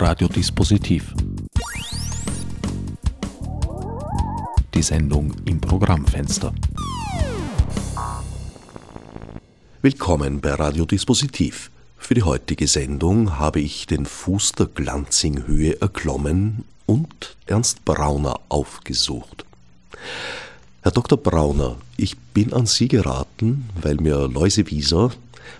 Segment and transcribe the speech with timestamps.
[0.00, 1.12] Radiodispositiv.
[4.72, 6.54] Die Sendung im Programmfenster.
[9.82, 11.70] Willkommen bei Radiodispositiv.
[11.98, 19.44] Für die heutige Sendung habe ich den Fuß der Glanzinghöhe erklommen und Ernst Brauner aufgesucht.
[20.80, 21.18] Herr Dr.
[21.18, 25.10] Brauner, ich bin an Sie geraten, weil mir Läuse Wieser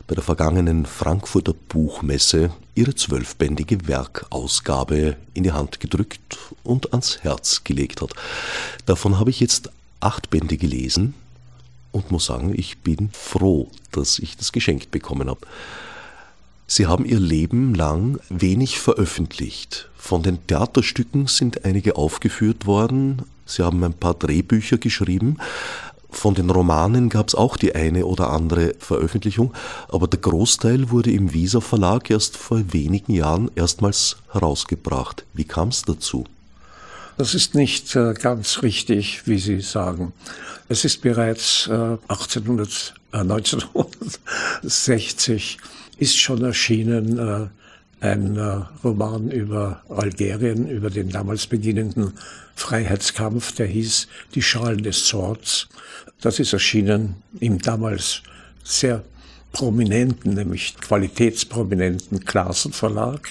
[0.06, 7.64] bei der vergangenen Frankfurter Buchmesse ihre zwölfbändige Werkausgabe in die Hand gedrückt und ans Herz
[7.64, 8.12] gelegt hat.
[8.86, 9.70] Davon habe ich jetzt
[10.00, 11.14] acht Bände gelesen
[11.92, 15.46] und muss sagen, ich bin froh, dass ich das geschenkt bekommen habe.
[16.66, 19.88] Sie haben ihr Leben lang wenig veröffentlicht.
[19.96, 23.22] Von den Theaterstücken sind einige aufgeführt worden.
[23.44, 25.38] Sie haben ein paar Drehbücher geschrieben.
[26.10, 29.54] Von den Romanen gab es auch die eine oder andere Veröffentlichung,
[29.88, 35.24] aber der Großteil wurde im Visa Verlag erst vor wenigen Jahren erstmals herausgebracht.
[35.32, 36.24] Wie kam es dazu?
[37.16, 40.12] Das ist nicht äh, ganz richtig, wie Sie sagen.
[40.68, 45.58] Es ist bereits äh, 1800, äh, 1960
[45.98, 47.48] ist schon erschienen äh,
[48.00, 52.14] ein äh, Roman über Algerien, über den damals beginnenden
[52.54, 55.68] Freiheitskampf, der hieß Die Schalen des Zorns.
[56.20, 58.22] Das ist erschienen im damals
[58.62, 59.02] sehr
[59.52, 63.30] prominenten, nämlich qualitätsprominenten Klassen Verlag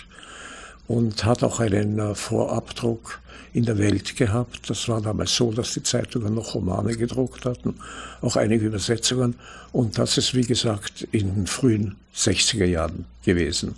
[0.88, 3.22] und hat auch einen äh, Vorabdruck
[3.54, 4.70] in der Welt gehabt.
[4.70, 7.76] Das war damals so, dass die Zeitungen noch Romane gedruckt hatten,
[8.22, 9.36] auch einige Übersetzungen.
[9.72, 13.76] Und das ist, wie gesagt, in den frühen 60er Jahren gewesen.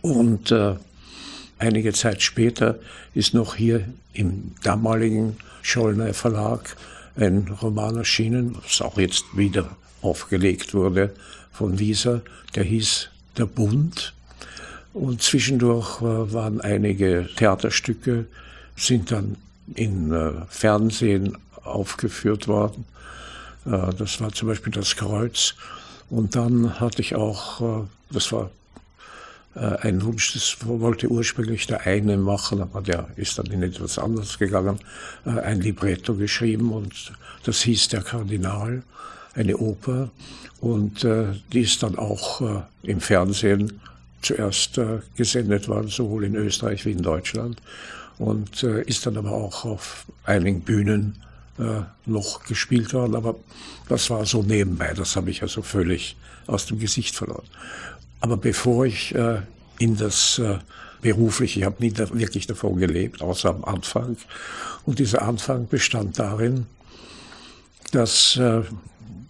[0.00, 0.76] Und äh,
[1.58, 2.78] einige Zeit später
[3.14, 6.76] ist noch hier im damaligen Schollner Verlag
[7.16, 11.14] ein Roman erschienen, was auch jetzt wieder aufgelegt wurde
[11.52, 12.22] von Wieser,
[12.54, 14.14] der hieß Der Bund.
[14.92, 18.26] Und zwischendurch äh, waren einige Theaterstücke,
[18.76, 19.36] sind dann
[19.74, 22.84] in äh, Fernsehen aufgeführt worden.
[23.66, 25.54] Äh, das war zum Beispiel das Kreuz.
[26.10, 28.50] Und dann hatte ich auch, das war
[29.54, 34.38] ein Wunsch, das wollte ursprünglich der eine machen, aber der ist dann in etwas anderes
[34.38, 34.80] gegangen,
[35.24, 37.12] ein Libretto geschrieben und
[37.44, 38.82] das hieß Der Kardinal,
[39.34, 40.10] eine Oper.
[40.60, 41.06] Und
[41.52, 43.80] die ist dann auch im Fernsehen
[44.24, 47.60] zuerst äh, gesendet worden, sowohl in Österreich wie in Deutschland.
[48.18, 51.16] Und äh, ist dann aber auch auf einigen Bühnen
[51.58, 53.14] äh, noch gespielt worden.
[53.14, 53.36] Aber
[53.88, 56.16] das war so nebenbei, das habe ich also völlig
[56.46, 57.46] aus dem Gesicht verloren.
[58.24, 59.42] Aber bevor ich äh,
[59.78, 60.56] in das äh,
[61.02, 64.16] berufliche, ich habe nie da, wirklich davon gelebt, außer am Anfang.
[64.86, 66.64] Und dieser Anfang bestand darin,
[67.92, 68.62] dass äh,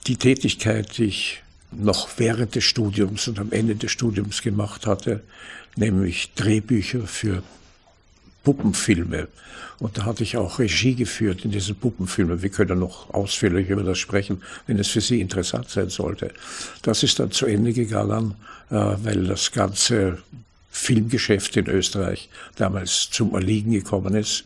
[0.07, 5.25] die Tätigkeit, die ich noch während des Studiums und am Ende des Studiums gemacht hatte,
[5.75, 7.43] nämlich Drehbücher für
[8.45, 9.29] Puppenfilme.
[9.81, 12.43] Und da hatte ich auch Regie geführt in diesen Puppenfilmen.
[12.43, 16.33] Wir können noch ausführlich über das sprechen, wenn es für Sie interessant sein sollte.
[16.83, 18.35] Das ist dann zu Ende gegangen,
[18.71, 20.19] äh, weil das ganze
[20.71, 24.45] Filmgeschäft in Österreich damals zum Erliegen gekommen ist.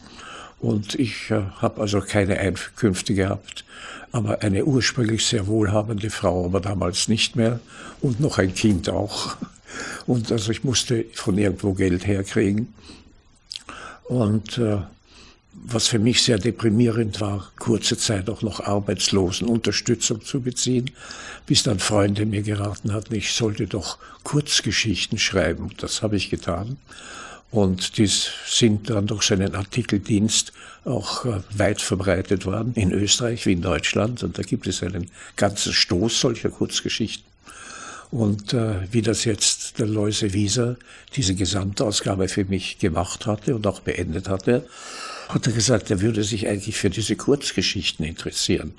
[0.61, 3.65] Und ich äh, habe also keine Einkünfte gehabt
[4.13, 7.61] aber eine ursprünglich sehr wohlhabende Frau, aber damals nicht mehr
[8.01, 9.37] und noch ein Kind auch.
[10.07, 12.73] Und also ich musste von irgendwo Geld herkriegen.
[14.09, 14.79] Und äh,
[15.53, 20.91] was für mich sehr deprimierend war, kurze Zeit auch noch Arbeitslosenunterstützung zu beziehen,
[21.47, 25.71] bis dann Freunde mir geraten hatten, ich sollte doch Kurzgeschichten schreiben.
[25.79, 26.79] Das habe ich getan.
[27.51, 30.53] Und dies sind dann durch seinen Artikeldienst
[30.85, 34.23] auch äh, weit verbreitet worden, in Österreich wie in Deutschland.
[34.23, 37.25] Und da gibt es einen ganzen Stoß solcher Kurzgeschichten.
[38.11, 40.77] Und äh, wie das jetzt der Loise Wieser
[41.15, 44.67] diese Gesamtausgabe für mich gemacht hatte und auch beendet hatte,
[45.29, 48.73] hat er gesagt, er würde sich eigentlich für diese Kurzgeschichten interessieren.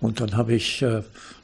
[0.00, 1.02] Und dann habe ich äh,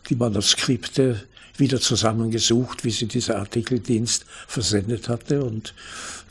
[0.09, 1.25] die Manuskripte
[1.56, 5.43] wieder zusammengesucht, wie sie dieser Artikeldienst versendet hatte.
[5.43, 5.75] Und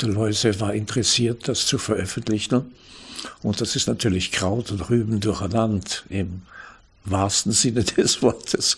[0.02, 2.74] der Läuse war interessiert, das zu veröffentlichen.
[3.42, 6.44] Und das ist natürlich Kraut und Rüben durcheinander im
[7.06, 8.78] wahrsten Sinne des Wortes.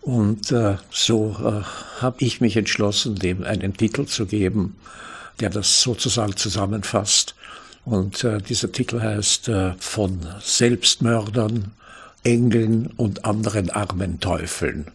[0.00, 4.76] Und äh, so äh, habe ich mich entschlossen, dem einen Titel zu geben,
[5.40, 7.34] der das sozusagen zusammenfasst.
[7.84, 11.72] Und äh, dieser Titel heißt äh, Von Selbstmördern,
[12.22, 14.86] Engeln und anderen armen Teufeln.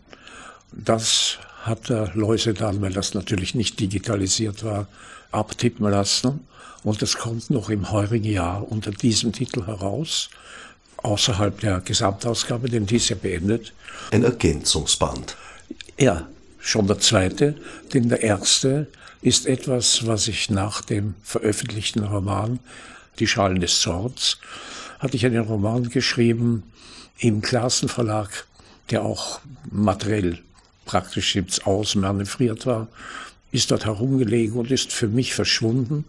[0.72, 4.88] Das hat der Läuse dann, weil das natürlich nicht digitalisiert war,
[5.31, 6.42] abtippen lassen.
[6.83, 10.30] Und es kommt noch im heurigen Jahr unter diesem Titel heraus,
[11.05, 13.73] außerhalb der Gesamtausgabe, denn die ist ja beendet.
[14.11, 15.37] Ein Ergänzungsband.
[15.97, 16.27] Ja,
[16.59, 17.55] schon der zweite,
[17.93, 18.87] denn der erste
[19.21, 22.59] ist etwas, was ich nach dem veröffentlichten Roman
[23.19, 24.37] Die Schalen des Zorns,
[24.99, 26.63] hatte ich einen Roman geschrieben
[27.19, 28.45] im Klassenverlag,
[28.89, 29.39] der auch
[29.71, 30.39] materiell
[30.85, 32.87] praktisch ins Ausmanövriert war,
[33.55, 36.05] ist dort herumgelegen und ist für mich verschwunden.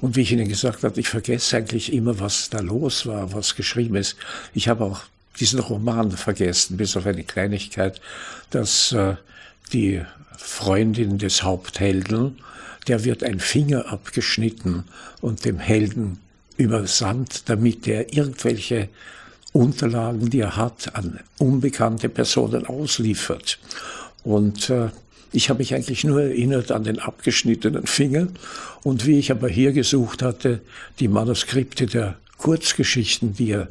[0.00, 3.56] Und wie ich Ihnen gesagt habe, ich vergesse eigentlich immer, was da los war, was
[3.56, 4.16] geschrieben ist.
[4.54, 5.02] Ich habe auch
[5.40, 8.00] diesen Roman vergessen, bis auf eine Kleinigkeit,
[8.50, 9.16] dass äh,
[9.72, 10.02] die
[10.36, 12.38] Freundin des Haupthelden,
[12.88, 14.84] der wird ein Finger abgeschnitten
[15.20, 16.18] und dem Helden
[16.56, 18.88] übersandt, damit er irgendwelche
[19.52, 23.58] Unterlagen, die er hat, an unbekannte Personen ausliefert.
[24.24, 24.88] Und äh,
[25.32, 28.28] ich habe mich eigentlich nur erinnert an den abgeschnittenen Finger
[28.82, 30.60] und wie ich aber hier gesucht hatte,
[31.00, 33.68] die Manuskripte der Kurzgeschichten, die er,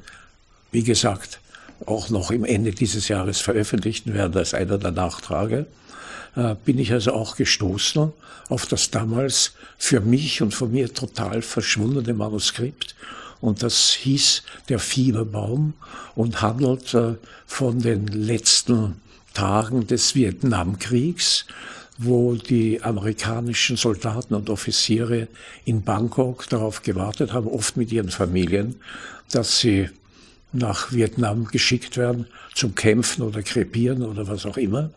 [0.72, 1.40] wie gesagt,
[1.86, 5.66] auch noch im Ende dieses Jahres veröffentlichten werden als einer der Nachtrage,
[6.36, 8.12] äh, bin ich also auch gestoßen
[8.50, 12.96] auf das damals für mich und von mir total verschwundene Manuskript.
[13.40, 15.74] Und das hieß Der Fieberbaum
[16.16, 17.16] und handelt äh,
[17.48, 19.02] von den letzten
[19.34, 21.46] Tagen des Vietnamkriegs,
[21.98, 25.28] wo die amerikanischen Soldaten und Offiziere
[25.66, 28.76] in Bangkok darauf gewartet haben, oft mit ihren Familien,
[29.32, 29.90] dass sie
[30.54, 34.90] nach Vietnam geschickt werden zum Kämpfen oder Krepieren oder was auch immer.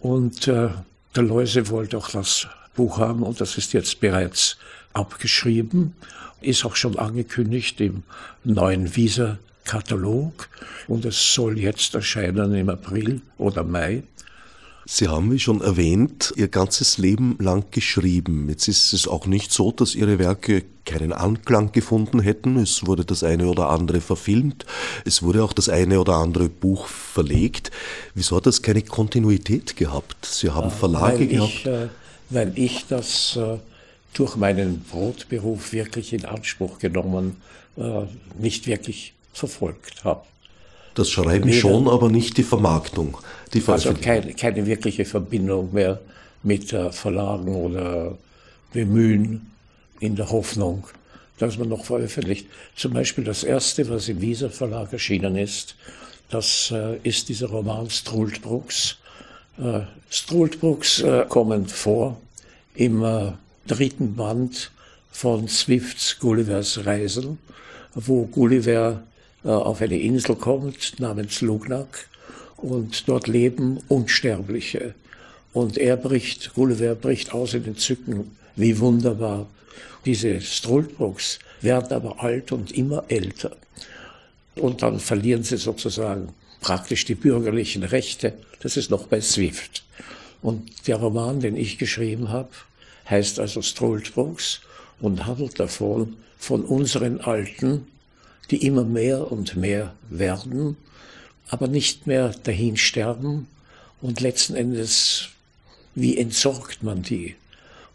[0.00, 0.68] Und äh,
[1.14, 4.56] der Läuse wollte auch das Buch haben und das ist jetzt bereits
[4.92, 5.94] abgeschrieben,
[6.40, 8.02] ist auch schon angekündigt im
[8.44, 10.48] neuen Visa Katalog
[10.88, 14.02] und es soll jetzt erscheinen im April oder Mai.
[14.84, 18.48] Sie haben, wie schon erwähnt, Ihr ganzes Leben lang geschrieben.
[18.48, 22.56] Jetzt ist es auch nicht so, dass Ihre Werke keinen Anklang gefunden hätten.
[22.58, 24.66] Es wurde das eine oder andere verfilmt.
[25.04, 27.70] Es wurde auch das eine oder andere Buch verlegt.
[28.14, 30.26] Wieso hat das keine Kontinuität gehabt?
[30.26, 31.52] Sie haben Verlage weil gehabt.
[31.54, 31.88] Ich, äh,
[32.30, 33.58] weil ich das äh,
[34.14, 37.36] durch meinen Brotberuf wirklich in Anspruch genommen,
[37.76, 38.02] äh,
[38.38, 40.24] nicht wirklich verfolgt habe.
[40.94, 43.16] Das Schreiben Weder, schon, aber nicht die Vermarktung.
[43.54, 46.00] Die also keine, keine wirkliche Verbindung mehr
[46.42, 48.18] mit äh, Verlagen oder
[48.72, 49.50] Bemühen
[50.00, 50.86] in der Hoffnung,
[51.38, 52.46] dass man noch veröffentlicht.
[52.76, 55.76] Zum Beispiel das erste, was im Wieser Verlag erschienen ist,
[56.30, 58.96] das äh, ist dieser Roman Struldbrucks.
[59.58, 59.80] Äh,
[60.10, 62.18] Struldbrucks äh, kommen vor
[62.74, 63.04] im
[63.66, 64.70] dritten Band
[65.10, 67.38] von Swifts Gullivers Reisen,
[67.94, 69.02] wo Gulliver
[69.44, 72.08] auf eine Insel kommt namens Lugnac
[72.56, 74.94] und dort leben Unsterbliche.
[75.52, 79.46] Und er bricht, Gulliver bricht aus in Entzücken, wie wunderbar.
[80.04, 83.56] Diese Struldbrucks werden aber alt und immer älter.
[84.56, 86.28] Und dann verlieren sie sozusagen
[86.60, 88.34] praktisch die bürgerlichen Rechte.
[88.60, 89.84] Das ist noch bei Swift.
[90.40, 92.50] Und der Roman, den ich geschrieben habe,
[93.08, 94.60] heißt also Struldbrucks
[95.00, 97.86] und handelt davon, von unseren Alten,
[98.52, 100.76] die immer mehr und mehr werden,
[101.48, 103.48] aber nicht mehr dahin sterben
[104.02, 105.30] und letzten Endes,
[105.94, 107.34] wie entsorgt man die?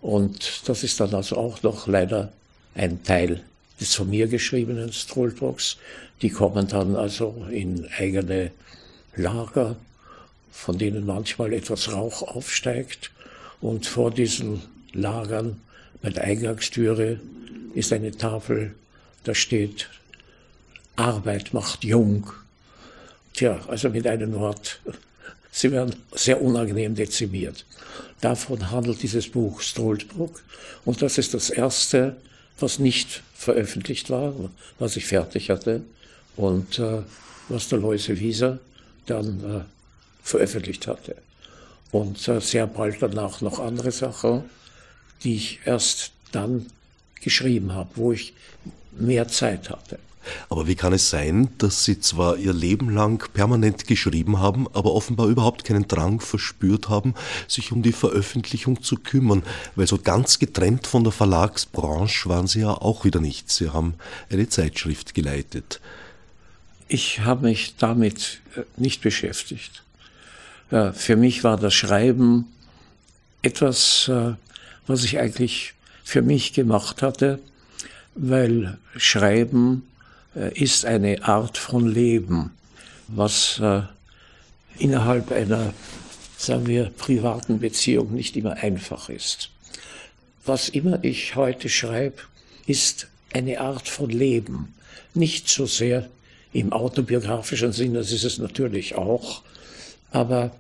[0.02, 2.32] Und das ist dann also auch noch leider
[2.76, 3.44] ein Teil
[3.80, 5.78] des von mir geschriebenen Strollbooks.
[6.22, 8.52] Die kommen dann also in eigene
[9.16, 9.76] Lager,
[10.52, 13.12] von denen manchmal etwas Rauch aufsteigt.
[13.62, 14.62] Und vor diesen
[14.94, 15.62] Lagern
[16.02, 17.20] bei der Eingangstüre
[17.76, 18.74] ist eine Tafel,
[19.24, 19.90] da steht
[20.98, 22.30] Arbeit macht jung.
[23.34, 24.82] Tja, also mit einem Wort,
[25.52, 27.66] sie werden sehr unangenehm dezimiert.
[28.20, 30.44] Davon handelt dieses Buch Stroldbruck
[30.86, 32.18] und das ist das erste,
[32.60, 34.34] was nicht veröffentlicht war,
[34.80, 35.84] was ich fertig hatte
[36.36, 37.04] und äh,
[37.48, 38.60] was der Loise Wieser
[39.06, 39.64] dann äh,
[40.24, 41.16] veröffentlicht hatte.
[41.92, 44.44] Und äh, sehr bald danach noch andere Sachen,
[45.24, 46.66] die ich erst dann
[47.22, 48.34] geschrieben habe, wo ich
[48.92, 50.00] mehr Zeit hatte.
[50.50, 54.94] Aber wie kann es sein, dass Sie zwar Ihr Leben lang permanent geschrieben haben, aber
[54.94, 57.14] offenbar überhaupt keinen Drang verspürt haben,
[57.48, 59.44] sich um die Veröffentlichung zu kümmern?
[59.76, 63.52] Weil so ganz getrennt von der Verlagsbranche waren Sie ja auch wieder nicht.
[63.52, 63.96] Sie haben
[64.30, 65.82] eine Zeitschrift geleitet.
[66.88, 69.84] Ich habe mich damit äh, nicht beschäftigt.
[70.70, 72.46] Für mich war das Schreiben
[73.42, 74.34] etwas, äh,
[74.86, 77.40] was ich eigentlich für mich gemacht hatte,
[78.16, 79.84] weil Schreiben
[80.38, 82.52] ist eine Art von Leben,
[83.08, 83.82] was äh,
[84.78, 85.74] innerhalb einer,
[86.38, 89.50] sagen wir, privaten Beziehung nicht immer einfach ist.
[90.46, 92.18] Was immer ich heute schreibe,
[92.68, 94.74] ist eine Art von Leben.
[95.14, 96.10] Nicht so sehr
[96.54, 99.42] im autobiografischen Sinn, das ist es natürlich auch,
[100.12, 100.52] aber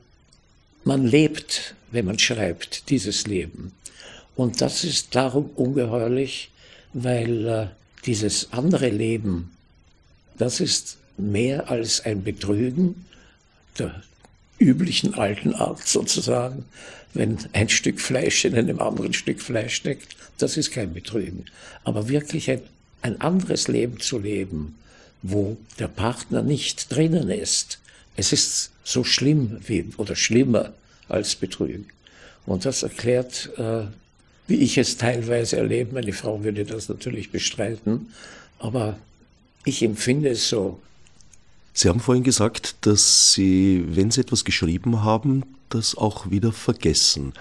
[0.84, 3.72] man lebt, wenn man schreibt, dieses Leben.
[4.36, 6.50] Und das ist darum ungeheuerlich,
[6.94, 7.68] weil äh,
[8.06, 9.57] dieses andere Leben,
[10.38, 13.06] das ist mehr als ein Betrügen
[13.80, 14.02] der
[14.60, 16.66] üblichen alten Art sozusagen.
[17.14, 21.46] Wenn ein Stück Fleisch in einem anderen Stück Fleisch steckt, das ist kein Betrügen.
[21.84, 22.62] Aber wirklich ein,
[23.02, 24.76] ein anderes Leben zu leben,
[25.22, 27.80] wo der Partner nicht drinnen ist,
[28.16, 30.74] es ist so schlimm wie, oder schlimmer
[31.08, 31.88] als Betrügen.
[32.46, 33.84] Und das erklärt, äh,
[34.48, 35.94] wie ich es teilweise erlebe.
[35.94, 38.14] Meine Frau würde das natürlich bestreiten,
[38.60, 38.98] aber
[39.68, 40.80] ich empfinde es so.
[41.74, 47.34] Sie haben vorhin gesagt, dass Sie, wenn Sie etwas geschrieben haben, das auch wieder vergessen.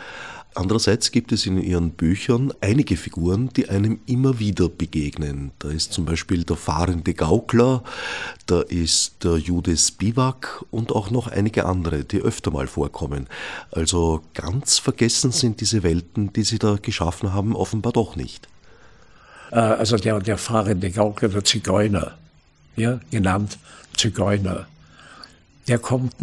[0.55, 5.53] Andererseits gibt es in Ihren Büchern einige Figuren, die einem immer wieder begegnen.
[5.59, 7.85] Da ist zum Beispiel der fahrende Gaukler,
[8.47, 13.29] da ist der Jude Spivak und auch noch einige andere, die öfter mal vorkommen.
[13.71, 18.49] Also ganz vergessen sind diese Welten, die Sie da geschaffen haben, offenbar doch nicht.
[19.57, 22.17] Äh, also der, der fahrende Gaukler, der Zigeuner,
[22.77, 23.59] ja, genannt
[23.97, 24.67] Zigeuner
[25.69, 26.15] der kommt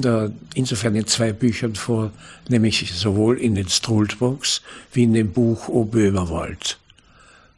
[0.53, 2.11] insofern in zwei Büchern vor,
[2.47, 4.61] nämlich sowohl in den Struldbooks
[4.93, 6.77] wie in dem Buch O Böhmerwald.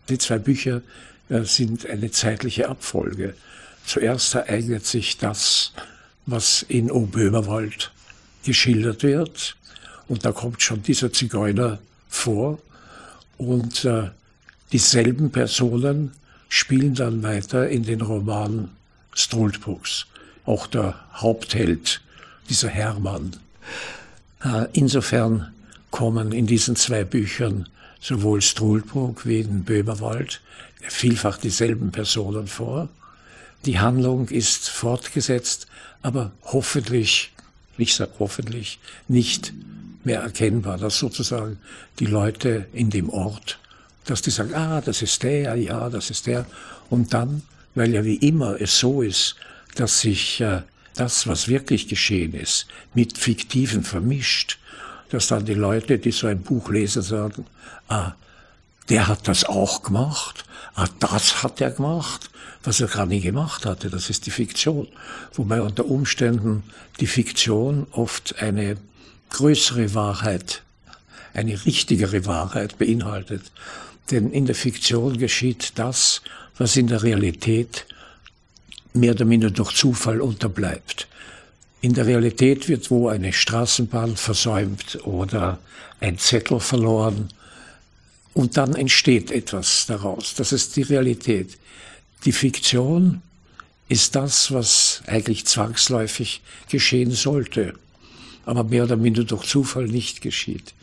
[0.10, 0.82] Die zwei Bücher
[1.30, 3.36] äh, sind eine zeitliche Abfolge.
[3.86, 5.74] Zuerst ereignet sich das,
[6.26, 7.92] was in O Böhmerwald
[8.44, 9.56] geschildert wird,
[10.08, 11.80] und da kommt schon dieser Zigeuner
[12.10, 12.60] vor,
[13.38, 14.10] und äh,
[14.72, 16.12] dieselben Personen
[16.50, 18.70] spielen dann weiter in den Roman
[19.14, 20.08] Struldbooks
[20.46, 22.02] auch der Hauptheld,
[22.50, 23.36] dieser Hermann.
[24.44, 25.52] Äh, insofern
[25.92, 27.68] kommen in diesen zwei Büchern
[28.00, 30.42] sowohl Struhlburg wie in Böhmerwald
[30.82, 32.90] vielfach dieselben Personen vor.
[33.66, 35.68] Die Handlung ist fortgesetzt,
[36.04, 37.32] aber hoffentlich,
[37.78, 39.54] ich sage hoffentlich, nicht
[40.04, 41.58] mehr erkennbar, dass sozusagen
[41.98, 43.58] die Leute in dem Ort,
[44.06, 46.46] dass die sagen, ah, das ist der, ja, das ist der.
[46.90, 47.42] Und dann,
[47.74, 49.36] weil ja wie immer es so ist,
[49.76, 50.62] dass sich äh,
[50.96, 54.58] das, was wirklich geschehen ist, mit Fiktiven vermischt,
[55.10, 57.46] dass dann die Leute, die so ein Buch lesen, sagen,
[57.90, 58.14] ah,
[58.90, 60.46] der hat das auch gemacht,
[60.76, 62.30] ah, das hat er gemacht,
[62.64, 64.88] was er gar nie gemacht hatte, das ist die Fiktion.
[65.34, 66.64] Wobei unter Umständen
[67.00, 68.78] die Fiktion oft eine
[69.30, 70.64] größere Wahrheit,
[71.34, 73.52] eine richtigere Wahrheit beinhaltet.
[74.12, 76.22] Denn in der Fiktion geschieht das,
[76.58, 77.86] was in der Realität
[78.94, 81.08] mehr oder minder durch Zufall unterbleibt.
[81.82, 85.60] In der Realität wird wo eine Straßenbahn versäumt oder
[86.00, 87.30] ein Zettel verloren
[88.34, 90.36] und dann entsteht etwas daraus.
[90.36, 91.58] Das ist die Realität.
[92.26, 93.22] Die Fiktion
[93.88, 97.76] ist das, was eigentlich zwangsläufig geschehen sollte,
[98.46, 100.74] aber mehr oder minder durch Zufall nicht geschieht.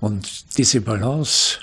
[0.00, 1.58] Und diese Balance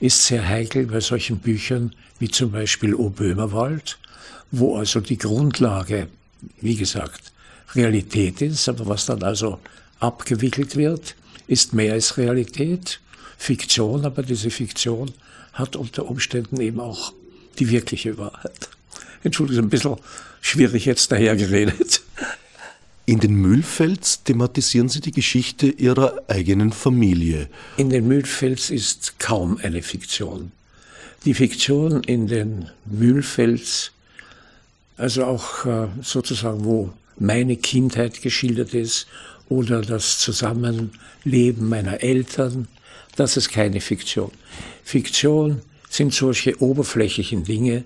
[0.00, 3.98] ist sehr heikel bei solchen Büchern wie zum Beispiel O Böhmerwald,
[4.50, 6.08] wo also die Grundlage,
[6.60, 7.32] wie gesagt,
[7.74, 9.58] Realität ist, aber was dann also
[10.00, 11.14] abgewickelt wird,
[11.46, 13.00] ist mehr als Realität,
[13.36, 15.12] Fiktion, aber diese Fiktion
[15.52, 17.12] hat unter Umständen eben auch
[17.58, 18.68] die wirkliche Wahrheit.
[19.22, 19.96] Entschuldigung, ein bisschen
[20.40, 22.02] schwierig jetzt dahergeredet.
[23.08, 27.48] In den Mühlfels thematisieren Sie die Geschichte Ihrer eigenen Familie.
[27.78, 30.52] In den Mühlfels ist kaum eine Fiktion.
[31.24, 33.92] Die Fiktion in den Mühlfels
[34.98, 39.06] also auch äh, sozusagen, wo meine Kindheit geschildert ist
[39.48, 42.68] oder das Zusammenleben meiner Eltern,
[43.16, 44.32] das ist keine Fiktion.
[44.84, 47.84] Fiktion sind solche oberflächlichen Dinge,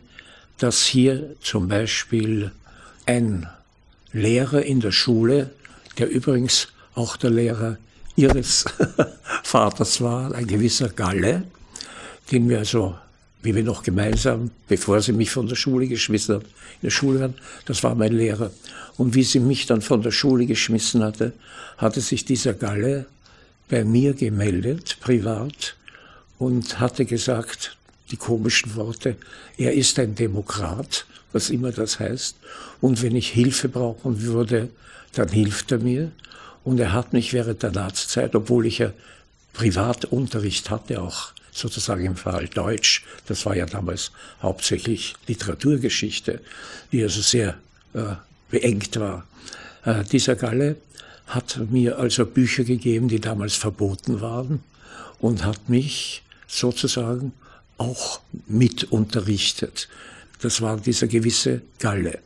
[0.59, 2.51] dass hier zum Beispiel
[3.07, 3.47] ein
[4.13, 5.51] Lehrer in der Schule,
[5.99, 7.79] der übrigens auch der Lehrer
[8.17, 8.65] ihres
[9.43, 11.45] Vaters war, ein gewisser Galle,
[12.31, 12.95] den wir also
[13.43, 16.49] wie wir noch gemeinsam, bevor sie mich von der Schule geschmissen hat, in
[16.85, 17.35] der Schule waren,
[17.67, 18.53] das war mein Lehrer.
[18.97, 21.33] Und wie sie mich dann von der Schule geschmissen hatte,
[21.77, 23.07] hatte sich dieser Galle
[23.69, 25.75] bei mir gemeldet, privat,
[26.39, 27.77] und hatte gesagt,
[28.13, 29.17] die komischen Worte,
[29.57, 32.37] er ist ein Demokrat, was immer das heißt,
[32.81, 34.69] und wenn ich Hilfe brauchen würde,
[35.15, 36.13] dann hilft er mir.
[36.65, 38.93] Und er hat mich während der Nazizeit, obwohl ich ja
[39.53, 46.41] Privatunterricht hatte, auch sozusagen im Fall Deutsch, das war ja damals hauptsächlich Literaturgeschichte,
[46.93, 47.59] die also sehr
[47.95, 48.15] äh,
[48.51, 49.27] beengt war.
[49.85, 50.77] Äh, dieser Galle
[51.27, 54.61] hat mir also Bücher gegeben, die damals verboten waren
[55.19, 57.33] und hat mich sozusagen
[57.79, 59.89] auch mit unterrichtet.
[60.41, 62.19] Das war dieser gewisse Galle.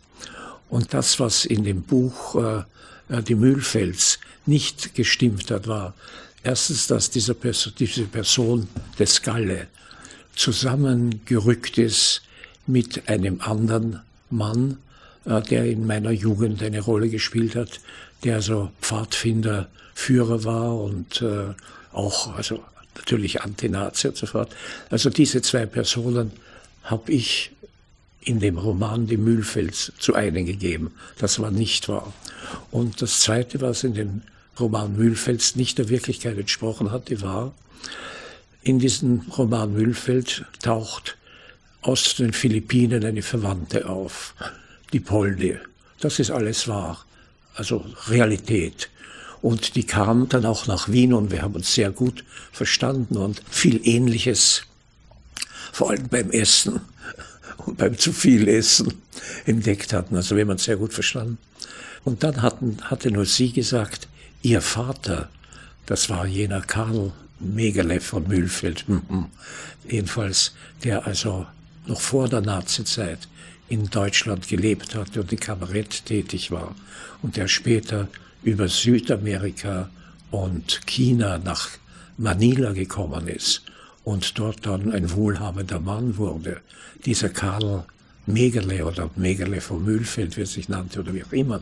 [0.69, 2.63] Und das, was in dem Buch äh,
[3.09, 5.95] äh, die Mühlfels nicht gestimmt hat, war
[6.43, 9.69] erstens, dass diese Person, diese Person des Galle
[10.35, 12.23] zusammengerückt ist
[12.67, 14.01] mit einem anderen
[14.31, 14.79] Mann,
[15.25, 17.81] äh, der in meiner Jugend eine Rolle gespielt hat,
[18.25, 21.55] der also Pfadfinder, Führer war und äh,
[21.93, 22.63] auch also
[22.97, 24.55] natürlich Antinazi und so fort.
[24.91, 26.33] Also diese zwei Personen
[26.83, 27.51] habe ich
[28.21, 30.93] in dem Roman Die Mühlfels zu einem gegeben.
[31.19, 32.13] Das war nicht wahr.
[32.71, 34.23] Und das Zweite, was in dem
[34.59, 37.55] Roman Mühlfels nicht der Wirklichkeit entsprochen hatte, war,
[38.63, 41.17] in diesem Roman Mühlfeld taucht
[41.83, 44.35] aus den Philippinen eine Verwandte auf,
[44.93, 45.61] die Polde.
[46.01, 47.05] Das ist alles wahr,
[47.55, 48.91] also Realität.
[49.47, 53.41] Und die kam dann auch nach Wien und wir haben uns sehr gut verstanden und
[53.49, 54.63] viel Ähnliches,
[55.73, 56.81] vor allem beim Essen
[57.59, 58.93] und beim zu viel Essen
[59.45, 60.17] entdeckt hatten.
[60.17, 61.39] Also wir haben uns sehr gut verstanden.
[62.03, 64.09] Und dann hatten, hatte nur sie gesagt,
[64.43, 65.29] ihr Vater,
[65.87, 69.27] das war jener Karl Megele von Mühlfeld, mhm.
[69.89, 71.47] jedenfalls, der also
[71.87, 73.29] noch vor der Nazizeit
[73.69, 76.75] in Deutschland gelebt hatte und im Kabarett tätig war
[77.23, 78.09] und der später
[78.47, 79.91] über Südamerika
[80.31, 81.69] und China nach
[82.17, 83.63] Manila gekommen ist
[84.05, 86.59] und dort dann ein wohlhabender Mann wurde.
[87.05, 87.85] Dieser Karl
[88.25, 91.61] Megele oder Megele von Mühlfeld, wie er sich nannte oder wie auch immer,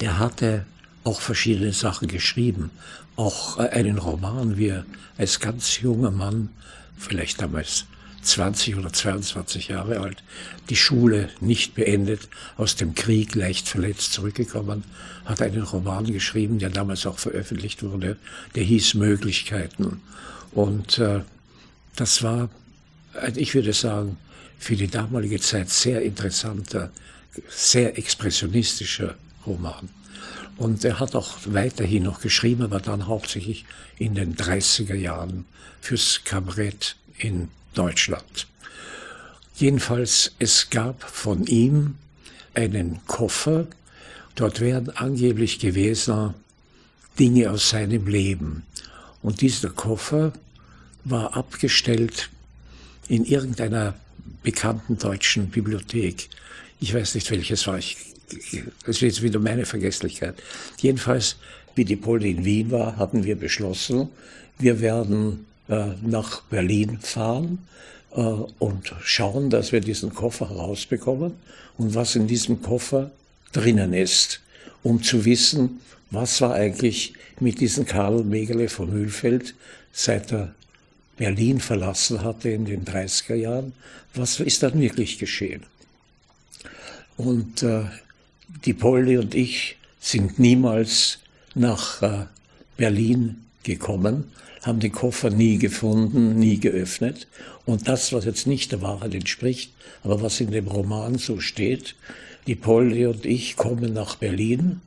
[0.00, 0.66] der hatte
[1.02, 2.70] auch verschiedene Sachen geschrieben.
[3.16, 4.84] Auch äh, einen Roman, wie er
[5.18, 6.50] als ganz junger Mann,
[6.96, 7.86] vielleicht damals
[8.22, 10.22] 20 oder 22 Jahre alt,
[10.68, 14.84] die Schule nicht beendet, aus dem Krieg leicht verletzt zurückgekommen,
[15.24, 18.16] hat einen Roman geschrieben, der damals auch veröffentlicht wurde,
[18.54, 20.02] der hieß Möglichkeiten.
[20.52, 21.20] Und äh,
[21.96, 22.50] das war,
[23.36, 24.16] ich würde sagen,
[24.58, 26.90] für die damalige Zeit sehr interessanter,
[27.48, 29.14] sehr expressionistischer
[29.46, 29.88] Roman.
[30.58, 33.64] Und er hat auch weiterhin noch geschrieben, aber dann hauptsächlich
[33.98, 35.46] in den 30er Jahren
[35.80, 38.46] fürs Kabarett in Deutschland.
[39.56, 41.96] Jedenfalls, es gab von ihm
[42.54, 43.66] einen Koffer,
[44.34, 46.34] dort wären angeblich gewesen
[47.18, 48.62] Dinge aus seinem Leben.
[49.22, 50.32] Und dieser Koffer
[51.04, 52.30] war abgestellt
[53.08, 53.94] in irgendeiner
[54.42, 56.28] bekannten deutschen Bibliothek.
[56.80, 57.78] Ich weiß nicht, welches war.
[57.78, 57.96] Ich,
[58.86, 60.42] das ist jetzt wieder meine Vergesslichkeit.
[60.78, 61.36] Jedenfalls,
[61.74, 64.08] wie die Pole in Wien war, hatten wir beschlossen,
[64.58, 65.46] wir werden
[66.02, 67.58] nach Berlin fahren
[68.12, 71.34] äh, und schauen, dass wir diesen Koffer herausbekommen
[71.78, 73.10] und was in diesem Koffer
[73.52, 74.40] drinnen ist,
[74.82, 75.80] um zu wissen,
[76.10, 79.54] was war eigentlich mit diesem Karl Megele von Mühlfeld,
[79.92, 80.54] seit er
[81.16, 83.72] Berlin verlassen hatte in den 30er Jahren,
[84.14, 85.62] was ist dann wirklich geschehen?
[87.16, 87.84] Und äh,
[88.64, 91.18] die Polly und ich sind niemals
[91.54, 92.26] nach äh,
[92.76, 97.26] Berlin gekommen, haben den Koffer nie gefunden, nie geöffnet.
[97.66, 101.94] Und das, was jetzt nicht der Wahrheit entspricht, aber was in dem Roman so steht,
[102.46, 104.80] die Polly und ich kommen nach Berlin,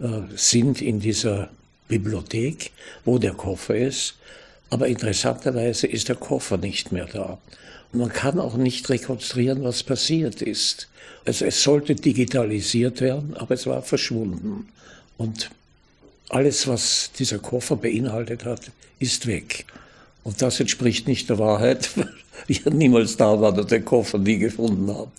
[0.00, 1.50] äh, sind in dieser
[1.88, 2.72] Bibliothek,
[3.04, 4.14] wo der Koffer ist,
[4.70, 7.38] aber interessanterweise ist der Koffer nicht mehr da.
[7.92, 10.88] Und man kann auch nicht rekonstruieren, was passiert ist.
[11.24, 14.68] Also es sollte digitalisiert werden, aber es war verschwunden.
[15.16, 15.50] Und
[16.28, 19.66] alles, was dieser Koffer beinhaltet hat, ist weg.
[20.24, 22.08] Und das entspricht nicht der Wahrheit, weil
[22.46, 25.12] wir niemals da waren und den Koffer nie gefunden haben.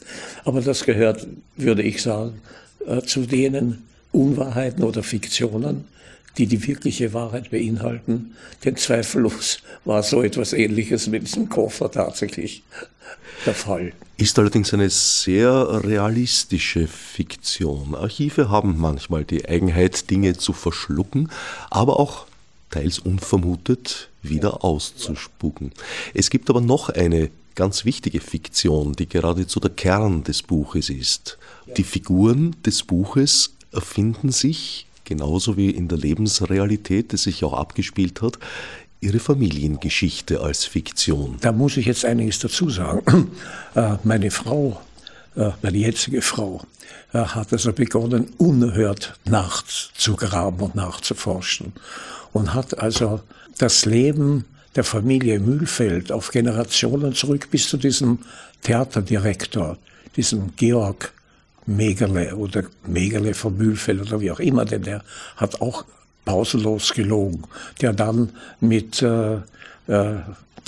[0.44, 2.42] Aber das gehört, würde ich sagen,
[2.86, 5.86] äh, zu denen Unwahrheiten oder Fiktionen,
[6.38, 8.36] die die wirkliche Wahrheit beinhalten.
[8.64, 12.64] Denn zweifellos war so etwas Ähnliches mit diesem Koffer tatsächlich
[13.46, 13.94] der Fall.
[14.18, 17.96] Ist allerdings eine sehr realistische Fiktion.
[17.96, 21.30] Archive haben manchmal die Eigenheit, Dinge zu verschlucken,
[21.70, 22.26] aber auch
[22.72, 25.72] teils unvermutet wieder auszuspucken.
[26.14, 31.38] Es gibt aber noch eine ganz wichtige Fiktion, die geradezu der Kern des Buches ist.
[31.78, 38.22] Die Figuren des Buches erfinden sich genauso wie in der Lebensrealität, die sich auch abgespielt
[38.22, 38.38] hat,
[39.00, 41.38] Ihre Familiengeschichte als Fiktion.
[41.42, 43.32] Da muss ich jetzt einiges dazu sagen.
[43.76, 44.82] Äh, meine Frau,
[45.36, 46.64] äh, meine jetzige Frau,
[47.14, 51.74] äh, hat also begonnen, unerhört nachzugraben und nachzuforschen
[52.34, 53.20] und hat also
[53.60, 58.20] das Leben der Familie Mühlfeld auf Generationen zurück bis zu diesem
[58.64, 59.78] Theaterdirektor,
[60.16, 61.14] diesem Georg
[61.68, 65.04] Megerle oder Megerle von Mühlfeld oder wie auch immer, denn der
[65.36, 65.86] hat auch
[66.26, 67.44] pausenlos gelogen,
[67.82, 69.36] der dann mit äh,
[69.88, 70.16] äh,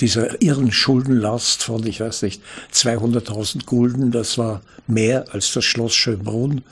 [0.00, 5.94] dieser irren Schuldenlast von, ich weiß nicht, 200.000 Gulden, das war mehr als das Schloss
[5.94, 6.62] Schönbrunn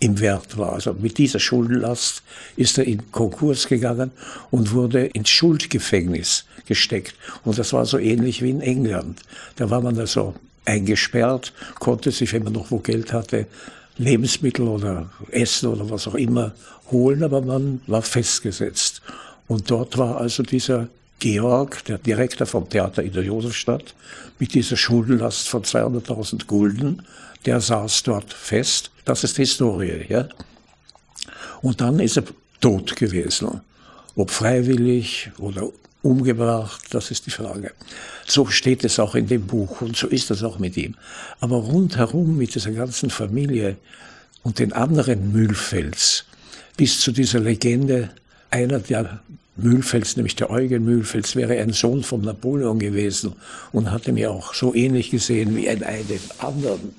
[0.00, 0.72] im Wert war.
[0.72, 2.22] Also mit dieser Schuldenlast
[2.56, 4.10] ist er in Konkurs gegangen
[4.50, 7.14] und wurde ins Schuldgefängnis gesteckt.
[7.44, 9.20] Und das war so ähnlich wie in England.
[9.56, 13.46] Da war man also eingesperrt, konnte sich, wenn man noch wo Geld hatte,
[13.98, 16.52] Lebensmittel oder Essen oder was auch immer
[16.90, 19.02] holen, aber man war festgesetzt.
[19.48, 23.94] Und dort war also dieser Georg, der Direktor vom Theater in der Josefstadt,
[24.38, 27.02] mit dieser Schuldenlast von 200.000 Gulden,
[27.46, 28.90] der saß dort fest.
[29.04, 30.28] Das ist Historie, ja.
[31.60, 32.24] Und dann ist er
[32.60, 33.60] tot gewesen.
[34.16, 35.68] Ob freiwillig oder
[36.02, 37.72] umgebracht, das ist die Frage.
[38.26, 40.94] So steht es auch in dem Buch und so ist es auch mit ihm.
[41.40, 43.76] Aber rundherum mit dieser ganzen Familie
[44.42, 46.24] und den anderen Mühlfels
[46.76, 48.10] bis zu dieser Legende,
[48.50, 49.20] einer der
[49.56, 53.34] Mühlfels, nämlich der Eugen Mühlfels, wäre ein Sohn von Napoleon gewesen
[53.72, 56.94] und hatte mir auch so ähnlich gesehen wie ein einen anderen.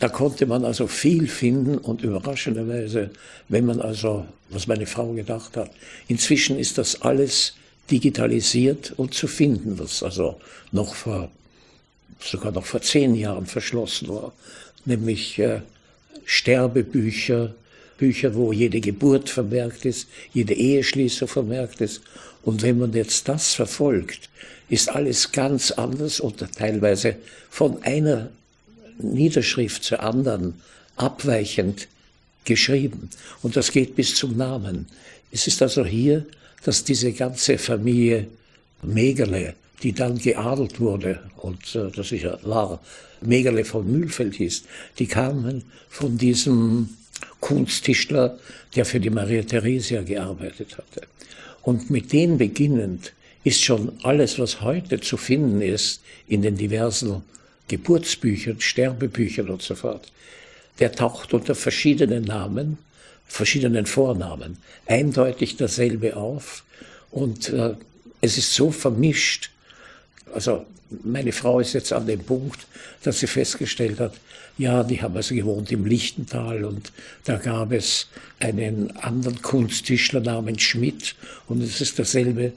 [0.00, 3.10] Da konnte man also viel finden und überraschenderweise,
[3.48, 5.70] wenn man also, was meine Frau gedacht hat,
[6.06, 7.54] inzwischen ist das alles
[7.90, 10.40] digitalisiert und zu finden, was also
[10.72, 11.30] noch vor,
[12.20, 14.32] sogar noch vor zehn Jahren verschlossen war,
[14.84, 15.60] nämlich äh,
[16.24, 17.54] Sterbebücher,
[17.96, 22.00] Bücher, wo jede Geburt vermerkt ist, jede Eheschließung vermerkt ist.
[22.42, 24.28] Und wenn man jetzt das verfolgt,
[24.68, 27.16] ist alles ganz anders und teilweise
[27.50, 28.30] von einer
[28.98, 30.60] Niederschrift zur anderen
[30.96, 31.88] abweichend
[32.48, 33.08] geschrieben.
[33.42, 34.86] Und das geht bis zum Namen.
[35.30, 36.26] Es ist also hier,
[36.64, 38.26] dass diese ganze Familie
[38.82, 42.80] Megerle, die dann geadelt wurde, und äh, das ja wahr,
[43.20, 44.64] Megerle von Mühlfeld hieß,
[44.98, 46.88] die kamen von diesem
[47.40, 48.38] Kunsttischler,
[48.74, 51.02] der für die Maria Theresia gearbeitet hatte.
[51.62, 53.12] Und mit denen beginnend
[53.44, 57.22] ist schon alles, was heute zu finden ist, in den diversen
[57.68, 60.10] Geburtsbüchern, Sterbebüchern und so fort,
[60.78, 62.78] der taucht unter verschiedenen Namen,
[63.26, 66.64] verschiedenen Vornamen, eindeutig dasselbe auf.
[67.10, 67.74] Und äh,
[68.20, 69.50] es ist so vermischt.
[70.32, 70.64] Also
[71.04, 72.66] meine Frau ist jetzt an dem Punkt,
[73.02, 74.14] dass sie festgestellt hat,
[74.56, 76.92] ja, die haben also gewohnt im Lichtental und
[77.24, 78.08] da gab es
[78.40, 81.14] einen anderen Kunsttischler namens Schmidt
[81.46, 82.52] und es ist dasselbe,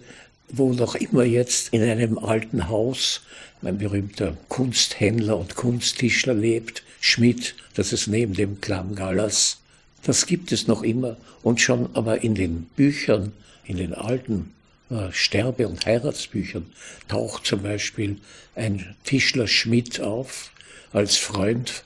[0.49, 3.21] wo noch immer jetzt in einem alten Haus
[3.61, 9.59] mein berühmter Kunsthändler und Kunsttischler lebt, Schmidt, das ist neben dem Klammgallas.
[10.03, 13.33] Das gibt es noch immer und schon aber in den Büchern,
[13.65, 14.53] in den alten
[14.89, 16.65] äh, Sterbe- und Heiratsbüchern
[17.07, 18.17] taucht zum Beispiel
[18.55, 20.51] ein Tischler Schmidt auf
[20.91, 21.83] als Freund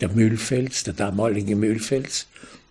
[0.00, 2.26] der Mühlfels, der damalige Mühlfels.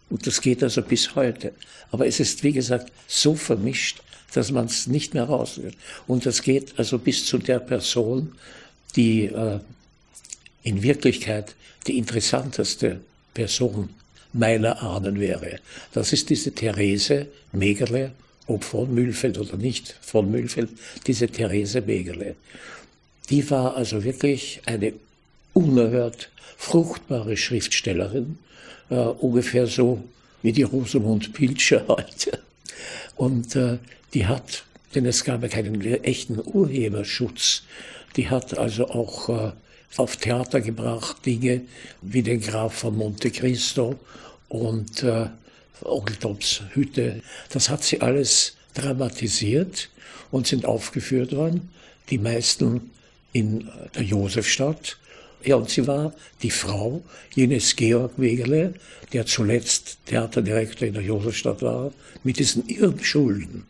[0.09, 1.53] Und das geht also bis heute.
[1.91, 4.01] Aber es ist, wie gesagt, so vermischt,
[4.33, 5.75] dass man es nicht mehr rausnimmt.
[6.07, 8.33] Und das geht also bis zu der Person,
[8.95, 9.59] die äh,
[10.63, 11.55] in Wirklichkeit
[11.87, 13.01] die interessanteste
[13.33, 13.89] Person
[14.33, 15.59] meiner Ahnen wäre.
[15.93, 18.11] Das ist diese Therese Megerle,
[18.47, 20.69] ob von Mühlfeld oder nicht von Mühlfeld,
[21.07, 22.35] diese Therese Megerle.
[23.29, 24.93] Die war also wirklich eine
[25.53, 28.37] unerhört fruchtbare Schriftstellerin,
[28.89, 30.03] äh, ungefähr so
[30.41, 32.39] wie die Rosamund Pilcher heute.
[33.15, 33.77] Und äh,
[34.13, 37.63] die hat, denn es gab ja keinen echten Urheberschutz,
[38.15, 39.51] die hat also auch äh,
[39.97, 41.61] auf Theater gebracht Dinge
[42.01, 43.99] wie den Graf von Monte Cristo
[44.49, 45.27] und äh,
[45.81, 47.21] Onkel Toms Hütte.
[47.49, 49.89] Das hat sie alles dramatisiert
[50.31, 51.69] und sind aufgeführt worden.
[52.09, 52.91] Die meisten
[53.33, 54.97] in der Josefstadt
[55.45, 57.03] ja, und sie war die Frau
[57.35, 58.73] jenes Georg Wegerle,
[59.13, 61.91] der zuletzt Theaterdirektor in der Josefstadt war,
[62.23, 63.67] mit diesen irren Schulden.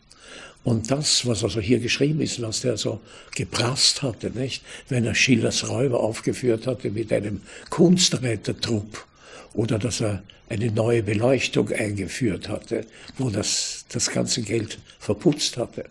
[0.66, 2.98] Und das, was also hier geschrieben ist, was der so
[3.36, 4.64] geprasst hatte, nicht?
[4.88, 9.06] Wenn er Schillers Räuber aufgeführt hatte mit einem Kunsträtertrupp
[9.54, 12.84] oder dass er eine neue Beleuchtung eingeführt hatte,
[13.16, 15.84] wo das, das ganze Geld verputzt hatte.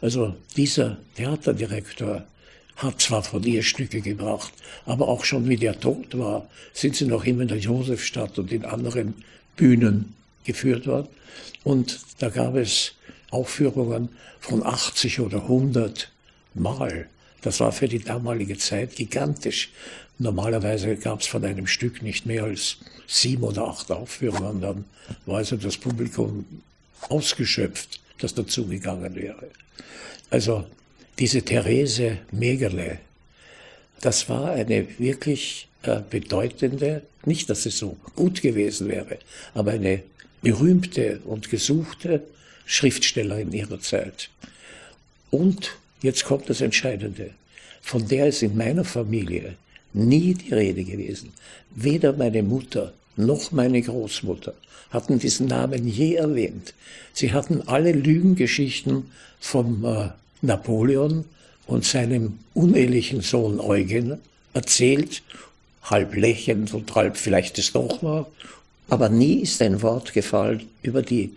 [0.00, 2.24] Also dieser Theaterdirektor
[2.76, 4.52] hat zwar von ihr Stücke gebracht,
[4.86, 8.52] aber auch schon wie der tot war, sind sie noch immer in der Josefstadt und
[8.52, 9.14] in anderen
[9.56, 11.08] Bühnen geführt worden.
[11.64, 12.92] Und da gab es
[13.32, 16.10] Aufführungen von 80 oder 100
[16.54, 17.08] Mal.
[17.40, 19.70] Das war für die damalige Zeit gigantisch.
[20.18, 22.76] Normalerweise gab es von einem Stück nicht mehr als
[23.08, 24.60] sieben oder acht Aufführungen.
[24.60, 24.84] Dann
[25.26, 26.44] war also das Publikum
[27.08, 29.48] ausgeschöpft, das dazugegangen wäre.
[30.30, 30.64] Also
[31.18, 32.98] diese Therese Megerle,
[34.00, 39.18] das war eine wirklich äh, bedeutende, nicht dass sie so gut gewesen wäre,
[39.54, 40.02] aber eine
[40.42, 42.22] berühmte und gesuchte
[42.66, 44.30] Schriftstellerin ihrer Zeit.
[45.30, 45.72] Und
[46.02, 47.30] jetzt kommt das Entscheidende,
[47.80, 49.56] von der ist in meiner Familie
[49.92, 51.32] nie die Rede gewesen.
[51.74, 54.54] Weder meine Mutter noch meine Großmutter
[54.90, 56.74] hatten diesen Namen je erwähnt.
[57.12, 60.10] Sie hatten alle Lügengeschichten vom äh,
[60.42, 61.24] Napoleon
[61.66, 64.18] und seinem unehelichen Sohn Eugen
[64.52, 65.22] erzählt,
[65.82, 68.30] halb lächelnd und halb vielleicht es doch war.
[68.88, 71.32] Aber nie ist ein Wort gefallen über die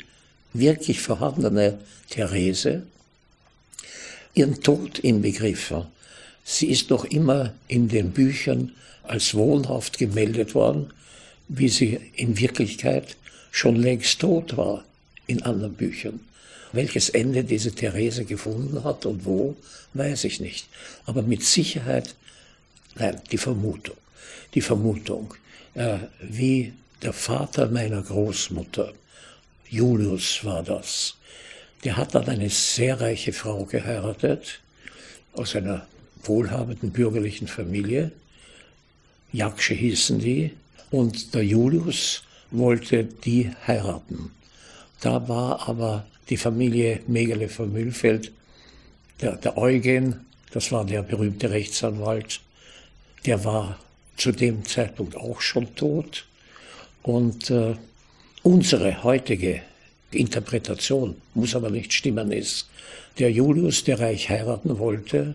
[0.59, 2.83] wirklich vorhandene Therese,
[4.33, 5.85] ihren Tod inbegriffen.
[6.43, 8.71] Sie ist noch immer in den Büchern
[9.03, 10.91] als wohnhaft gemeldet worden,
[11.47, 13.15] wie sie in Wirklichkeit
[13.51, 14.83] schon längst tot war
[15.27, 16.19] in anderen Büchern.
[16.71, 19.55] Welches Ende diese Therese gefunden hat und wo,
[19.93, 20.67] weiß ich nicht.
[21.05, 22.15] Aber mit Sicherheit,
[22.95, 23.95] nein, die Vermutung.
[24.53, 25.33] Die Vermutung,
[25.73, 28.93] äh, wie der Vater meiner Großmutter,
[29.69, 31.15] Julius war das,
[31.83, 34.59] der hat dann eine sehr reiche Frau geheiratet,
[35.33, 35.87] aus einer
[36.23, 38.11] wohlhabenden bürgerlichen Familie.
[39.31, 40.53] Jaksche hießen die.
[40.91, 44.31] Und der Julius wollte die heiraten.
[45.01, 48.31] Da war aber die Familie Megele von Mühlfeld,
[49.21, 52.39] der, der Eugen, das war der berühmte Rechtsanwalt,
[53.25, 53.79] der war
[54.17, 56.25] zu dem Zeitpunkt auch schon tot.
[57.03, 57.75] Und äh,
[58.45, 59.61] unsere heutige
[60.11, 62.67] Interpretation, muss aber nicht stimmen, ist,
[63.17, 65.33] der Julius, der reich heiraten wollte,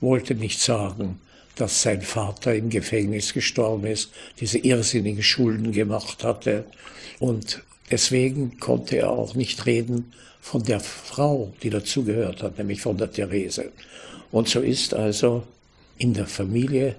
[0.00, 1.18] wollte nicht sagen,
[1.56, 6.64] dass sein Vater im Gefängnis gestorben ist, diese irrsinnigen Schulden gemacht hatte.
[7.18, 12.96] Und deswegen konnte er auch nicht reden von der Frau, die dazugehört hat, nämlich von
[12.96, 13.72] der Therese.
[14.30, 15.42] Und so ist also
[15.98, 16.94] in der Familie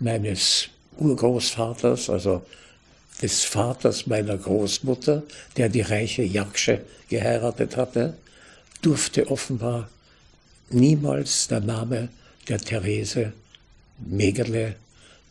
[0.00, 0.68] meines
[0.98, 2.42] Urgroßvaters, also
[3.22, 5.22] des Vaters meiner Großmutter,
[5.56, 8.14] der die reiche Jaksche geheiratet hatte,
[8.82, 9.88] durfte offenbar
[10.70, 12.08] niemals der Name
[12.48, 13.32] der Therese
[13.98, 14.76] Megerle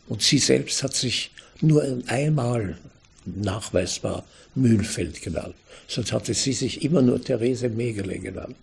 [0.08, 2.78] und sie selbst hat sich nur einmal
[3.24, 4.24] nachweisbar
[4.54, 5.54] Mühlfeld genannt.
[5.86, 8.56] Sonst hatte sie sich immer nur Therese Megerle genannt.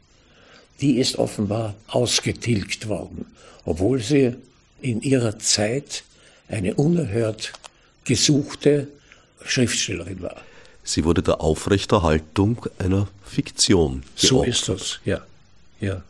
[0.82, 3.26] Die ist offenbar ausgetilgt worden,
[3.64, 4.36] obwohl sie
[4.82, 6.04] in ihrer Zeit
[6.48, 7.54] eine unerhört
[8.04, 8.88] gesuchte
[9.46, 10.42] Schriftstellerin war.
[10.84, 14.04] Sie wurde der Aufrechterhaltung einer Fiktion.
[14.16, 15.22] So ist das, ja.
[15.82, 16.04] ja.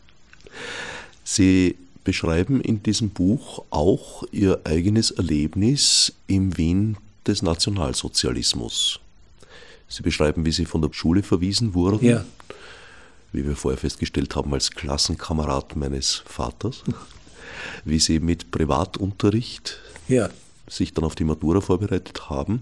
[1.24, 9.00] Sie beschreiben in diesem Buch auch Ihr eigenes Erlebnis im Wien des Nationalsozialismus.
[9.88, 12.26] Sie beschreiben, wie Sie von der Schule verwiesen wurden, ja.
[13.32, 16.84] wie wir vorher festgestellt haben, als Klassenkamerad meines Vaters,
[17.86, 20.30] wie Sie mit Privatunterricht ja.
[20.68, 22.62] sich dann auf die Matura vorbereitet haben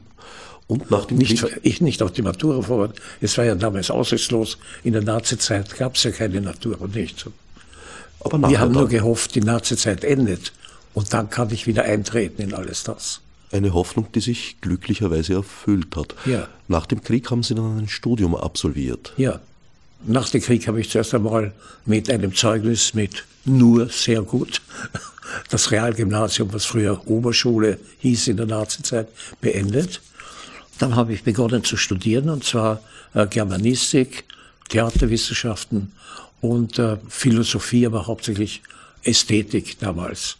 [0.67, 3.01] und nach dem nicht, Krieg Ich nicht auf die Matura vorbereitet.
[3.21, 4.57] Es war ja damals aussichtslos.
[4.83, 7.25] In der Nazizeit gab es ja keine Matura nicht.
[8.21, 10.53] Aber Wir haben nur gehofft, die Nazizeit endet.
[10.93, 13.19] Und dann kann ich wieder eintreten in alles das.
[13.51, 16.15] eine Hoffnung, die sich glücklicherweise erfüllt hat.
[16.25, 16.47] Ja.
[16.67, 19.13] Nach dem Krieg haben Sie dann ein Studium absolviert.
[19.17, 19.39] Ja.
[20.05, 21.53] Nach dem Krieg habe ich zuerst einmal
[21.85, 24.61] mit einem Zeugnis mit nur sehr gut
[25.49, 29.07] das Realgymnasium, was früher Oberschule hieß in der Nazizeit,
[29.41, 30.01] beendet.
[30.79, 32.81] Dann habe ich begonnen zu studieren, und zwar
[33.13, 34.25] äh, Germanistik,
[34.69, 35.91] Theaterwissenschaften
[36.41, 38.61] und äh, Philosophie, aber hauptsächlich
[39.03, 40.37] Ästhetik damals.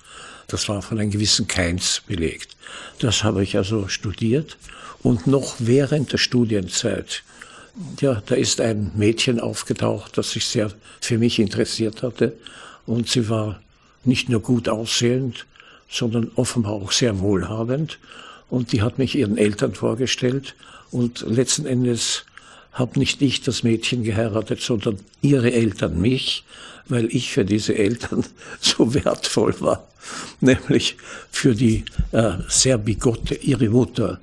[0.48, 2.56] Das war von einem gewissen Keins belegt.
[3.00, 4.58] Das habe ich also studiert
[5.02, 7.24] und noch während der Studienzeit,
[8.00, 12.34] ja, da ist ein Mädchen aufgetaucht, das sich sehr für mich interessiert hatte
[12.86, 13.60] und sie war
[14.06, 15.46] nicht nur gut aussehend,
[15.90, 18.00] sondern offenbar auch sehr wohlhabend
[18.54, 20.54] und die hat mich ihren Eltern vorgestellt.
[20.92, 22.24] Und letzten Endes
[22.72, 26.44] habe nicht ich das Mädchen geheiratet, sondern ihre Eltern mich,
[26.88, 28.24] weil ich für diese Eltern
[28.62, 29.88] so wertvoll war,
[30.40, 30.98] nämlich
[31.32, 34.20] für die äh, sehr bigotte, ihre Mutter,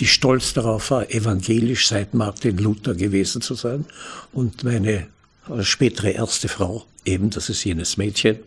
[0.00, 3.84] die stolz darauf war, evangelisch seit Martin Luther gewesen zu sein,
[4.32, 5.06] und meine
[5.48, 8.40] äh, spätere erste Frau, eben das ist jenes Mädchen,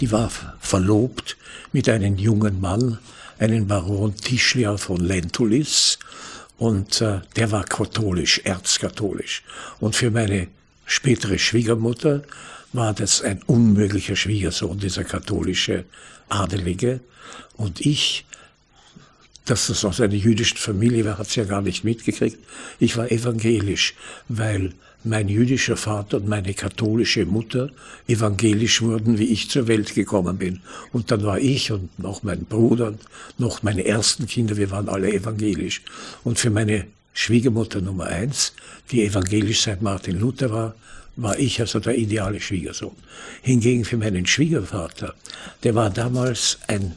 [0.00, 1.36] die war verlobt
[1.74, 2.98] mit einem jungen Mann,
[3.38, 5.98] einen Baron Tischler von Lentulis,
[6.58, 9.42] und äh, der war katholisch, erzkatholisch.
[9.80, 10.48] Und für meine
[10.86, 12.22] spätere Schwiegermutter
[12.72, 15.84] war das ein unmöglicher Schwiegersohn, dieser katholische
[16.28, 17.00] Adelige.
[17.56, 18.24] Und ich,
[19.44, 22.38] dass das aus einer jüdischen Familie war, hat sie ja gar nicht mitgekriegt.
[22.78, 23.94] Ich war evangelisch,
[24.28, 24.72] weil
[25.06, 27.70] mein jüdischer Vater und meine katholische Mutter
[28.08, 30.60] evangelisch wurden, wie ich zur Welt gekommen bin.
[30.92, 33.00] Und dann war ich und noch mein Bruder und
[33.38, 35.82] noch meine ersten Kinder, wir waren alle evangelisch.
[36.24, 38.52] Und für meine Schwiegermutter Nummer eins,
[38.90, 40.74] die evangelisch seit Martin Luther war,
[41.16, 42.96] war ich also der ideale Schwiegersohn.
[43.42, 45.14] Hingegen für meinen Schwiegervater,
[45.62, 46.94] der war damals ein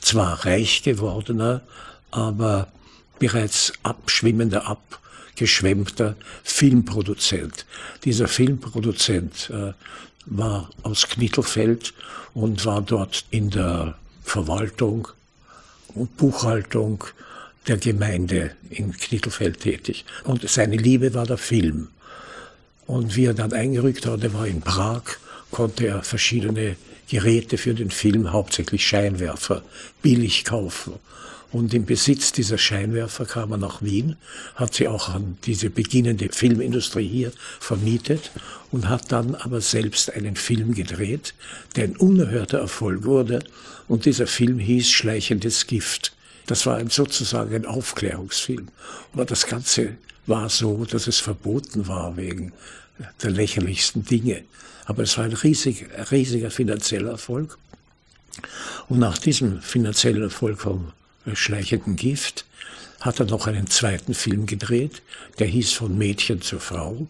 [0.00, 1.60] zwar reich gewordener,
[2.10, 2.68] aber
[3.18, 4.68] bereits abschwimmender,
[5.42, 7.66] abgeschwemmter Filmproduzent.
[8.04, 9.72] Dieser Filmproduzent äh,
[10.26, 11.94] war aus Knittelfeld
[12.32, 15.08] und war dort in der Verwaltung
[15.94, 17.02] und Buchhaltung
[17.66, 20.04] der Gemeinde in Knittelfeld tätig.
[20.22, 21.88] Und seine Liebe war der Film.
[22.86, 25.02] Und wie er dann eingerückt hatte, war in Prag,
[25.50, 26.76] konnte er verschiedene
[27.08, 29.62] Geräte für den Film, hauptsächlich Scheinwerfer,
[30.02, 30.94] billig kaufen.
[31.52, 34.16] Und im Besitz dieser Scheinwerfer kam er nach Wien,
[34.54, 38.30] hat sie auch an diese beginnende Filmindustrie hier vermietet
[38.70, 41.34] und hat dann aber selbst einen Film gedreht,
[41.76, 43.44] der ein unerhörter Erfolg wurde.
[43.86, 46.14] Und dieser Film hieß Schleichendes Gift.
[46.46, 48.68] Das war ein, sozusagen ein Aufklärungsfilm.
[49.12, 52.52] Aber das Ganze war so, dass es verboten war wegen
[53.22, 54.42] der lächerlichsten Dinge.
[54.86, 57.58] Aber es war ein riesig, riesiger finanzieller Erfolg.
[58.88, 60.92] Und nach diesem finanziellen Erfolg vom
[61.34, 62.44] schleichenden Gift
[63.00, 65.02] hat er noch einen zweiten Film gedreht,
[65.38, 67.06] der hieß Von Mädchen zur Frau.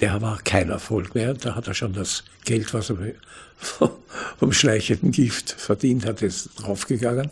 [0.00, 2.96] Der war kein Erfolg mehr, da hat er schon das Geld, was er
[4.38, 7.30] vom schleichenden Gift verdient hat, ist draufgegangen.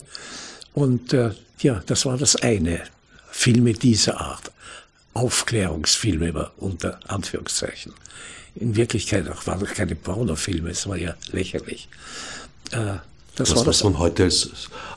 [0.73, 2.83] Und äh, ja, das war das eine.
[3.31, 4.51] Filme dieser Art.
[5.13, 7.93] Aufklärungsfilme unter Anführungszeichen.
[8.53, 11.87] In Wirklichkeit auch waren es keine Pornofilme, es war ja lächerlich.
[12.71, 12.97] Äh,
[13.37, 14.49] das, das was man heute als,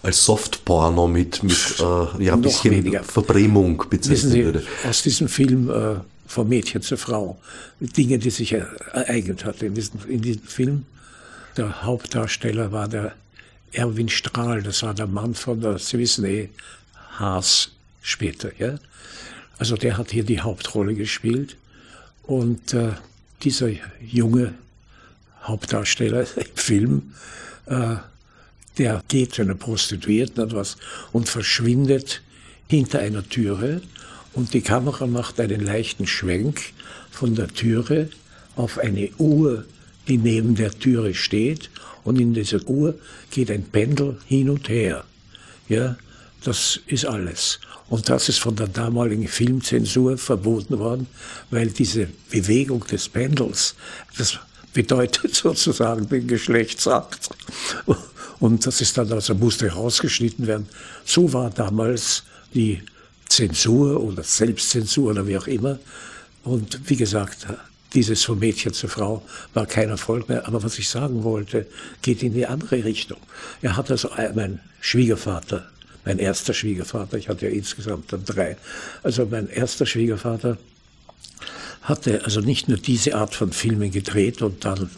[0.03, 3.03] als Softporno mit, mit äh, ja, ein bisschen weniger.
[3.03, 4.63] Verbrämung bezeichnen Sie, würde.
[4.89, 7.39] Aus diesem Film äh, vom Mädchen zur Frau,
[7.81, 10.87] Dinge, die sich ereignet hatten in diesem, in diesem Film.
[11.57, 13.15] Der Hauptdarsteller war der
[13.73, 16.49] Erwin Strahl, das war der Mann von der, Sie wissen eh,
[17.19, 18.51] Haas später.
[18.59, 18.79] Ja?
[19.59, 21.57] Also der hat hier die Hauptrolle gespielt.
[22.23, 22.93] Und äh,
[23.43, 23.69] dieser
[24.01, 24.55] junge
[25.43, 27.13] Hauptdarsteller im Film,
[27.67, 27.97] äh,
[28.79, 30.77] der geht zu einer Prostituierten und was
[31.13, 32.23] und verschwindet
[32.69, 33.83] hinter einer Türe
[34.33, 36.73] und die Kamera macht einen leichten Schwenk
[37.11, 38.09] von der Türe
[38.57, 39.65] auf eine Uhr,
[40.09, 41.71] die neben der Türe steht
[42.05, 42.95] und in dieser Uhr
[43.31, 45.05] geht ein Pendel hin und her.
[45.69, 45.97] Ja,
[46.45, 47.61] das ist alles.
[47.89, 51.07] Und das ist von der damaligen Filmzensur verboten worden,
[51.51, 53.75] weil diese Bewegung des Pendels,
[54.17, 54.39] das
[54.73, 57.31] bedeutet sozusagen den Geschlechtsakt.
[58.41, 60.67] Und das ist dann also musste rausgeschnitten werden.
[61.05, 62.25] So war damals
[62.55, 62.83] die
[63.29, 65.79] Zensur oder Selbstzensur oder wie auch immer.
[66.43, 67.47] Und wie gesagt,
[67.93, 69.23] dieses von Mädchen zu Frau
[69.53, 70.47] war kein Erfolg mehr.
[70.49, 71.67] Aber was ich sagen wollte,
[72.03, 73.19] geht in die andere Richtung.
[73.63, 75.69] Er hat also, mein Schwiegervater,
[76.05, 78.57] mein erster Schwiegervater, ich hatte ja insgesamt dann drei,
[79.03, 80.57] also mein erster Schwiegervater
[81.83, 84.91] hatte also nicht nur diese Art von Filmen gedreht und dann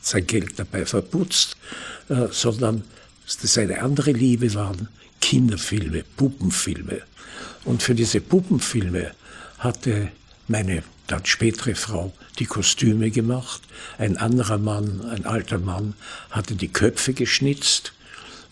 [0.00, 1.56] sein Geld dabei verputzt,
[2.08, 2.84] äh, sondern
[3.26, 4.88] seine andere Liebe waren
[5.20, 7.02] Kinderfilme, Puppenfilme.
[7.64, 9.12] Und für diese Puppenfilme
[9.58, 10.10] hatte
[10.46, 13.62] meine dann spätere Frau die Kostüme gemacht.
[13.98, 15.94] Ein anderer Mann, ein alter Mann,
[16.30, 17.92] hatte die Köpfe geschnitzt.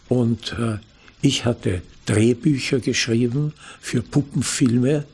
[0.08, 0.78] Und äh,
[1.20, 5.04] ich hatte Drehbücher geschrieben für Puppenfilme,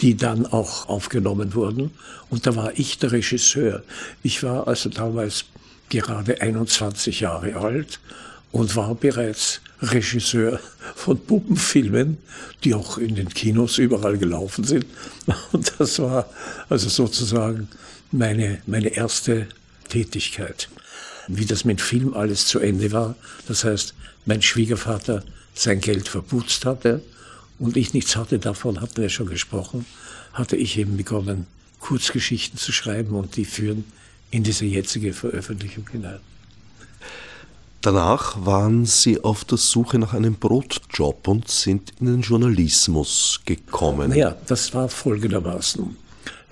[0.00, 1.90] die dann auch aufgenommen wurden.
[2.30, 3.82] Und da war ich der Regisseur.
[4.22, 5.46] Ich war also damals
[5.88, 8.00] gerade 21 Jahre alt
[8.52, 10.58] und war bereits Regisseur
[10.96, 12.18] von Puppenfilmen,
[12.64, 14.86] die auch in den Kinos überall gelaufen sind.
[15.52, 16.28] Und das war
[16.68, 17.68] also sozusagen
[18.10, 19.46] meine, meine erste
[19.88, 20.68] Tätigkeit.
[21.28, 23.14] Wie das mit Film alles zu Ende war,
[23.46, 25.22] das heißt, mein Schwiegervater
[25.54, 27.02] sein Geld verputzt hatte
[27.58, 29.84] und ich nichts hatte, davon hatten wir schon gesprochen,
[30.32, 31.46] hatte ich eben begonnen,
[31.80, 33.84] Kurzgeschichten zu schreiben und die führen
[34.30, 36.20] in diese jetzige Veröffentlichung hinein.
[37.80, 44.12] Danach waren Sie auf der Suche nach einem Brotjob und sind in den Journalismus gekommen.
[44.14, 45.96] Ja, das war folgendermaßen.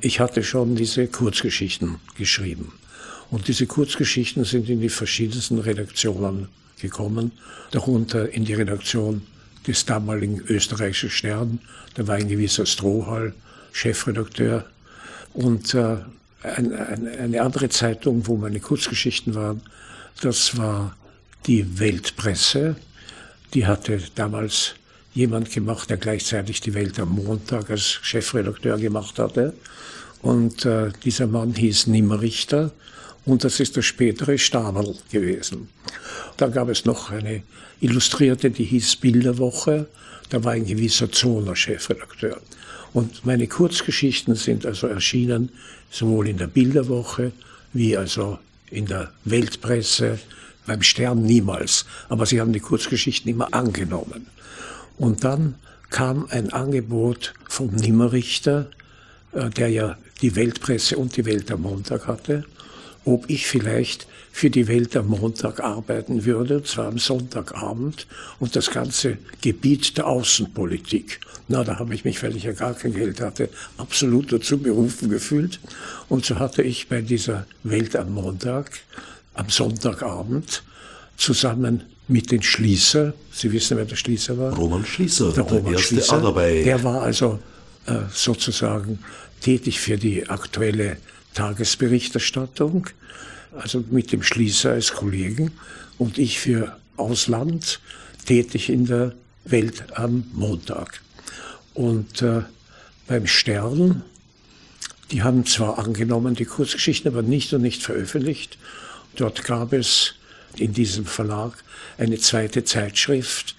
[0.00, 2.72] Ich hatte schon diese Kurzgeschichten geschrieben.
[3.30, 6.48] Und diese Kurzgeschichten sind in die verschiedensten Redaktionen
[6.80, 7.32] gekommen,
[7.72, 9.22] darunter in die Redaktion
[9.66, 11.58] des damaligen österreichischen Stern.
[11.94, 13.34] Da war ein gewisser Strohhall,
[13.72, 14.64] Chefredakteur.
[15.34, 15.96] Und äh,
[16.42, 19.62] ein, ein, eine andere Zeitung, wo meine Kurzgeschichten waren,
[20.20, 20.96] das war
[21.46, 22.76] die Weltpresse.
[23.54, 24.74] Die hatte damals
[25.14, 29.54] jemand gemacht, der gleichzeitig die Welt am Montag als Chefredakteur gemacht hatte.
[30.22, 32.72] Und äh, dieser Mann hieß Nimmerichter
[33.24, 35.68] und das ist der spätere Stabel gewesen.
[36.36, 37.42] Da gab es noch eine
[37.80, 39.86] Illustrierte, die hieß Bilderwoche.
[40.28, 42.40] Da war ein gewisser Zoner Chefredakteur.
[42.92, 45.50] Und meine Kurzgeschichten sind also erschienen
[45.90, 47.32] sowohl in der Bilderwoche
[47.72, 48.38] wie also
[48.70, 50.18] in der Weltpresse,
[50.66, 51.86] beim Stern niemals.
[52.08, 54.26] Aber sie haben die Kurzgeschichten immer angenommen.
[54.98, 55.54] Und dann
[55.90, 58.68] kam ein Angebot vom Nimmerrichter,
[59.32, 62.44] äh, der ja die Weltpresse und die Welt am Montag hatte,
[63.06, 68.06] ob ich vielleicht für die Welt am Montag arbeiten würde, und zwar am Sonntagabend
[68.40, 71.20] und das ganze Gebiet der Außenpolitik.
[71.48, 73.48] Na, da habe ich mich, weil ich ja gar kein Geld hatte,
[73.78, 75.60] absolut dazu berufen gefühlt.
[76.08, 78.72] Und so hatte ich bei dieser Welt am Montag,
[79.34, 80.64] am Sonntagabend,
[81.16, 84.54] zusammen mit den Schließer, Sie wissen, wer der Schließer war?
[84.54, 86.62] Roman Schließer, der, der Roman Schließer, dabei.
[86.62, 87.38] Der war also
[87.86, 88.98] äh, sozusagen
[89.40, 90.98] tätig für die aktuelle
[91.36, 92.88] Tagesberichterstattung,
[93.52, 95.52] also mit dem Schließer als Kollegen
[95.98, 97.80] und ich für Ausland
[98.24, 99.14] tätig in der
[99.44, 101.00] Welt am Montag.
[101.74, 102.42] Und äh,
[103.06, 104.02] beim Stern,
[105.10, 108.58] die haben zwar angenommen die Kurzgeschichten, aber nicht und nicht veröffentlicht.
[109.14, 110.14] Dort gab es
[110.56, 111.52] in diesem Verlag
[111.98, 113.54] eine zweite Zeitschrift.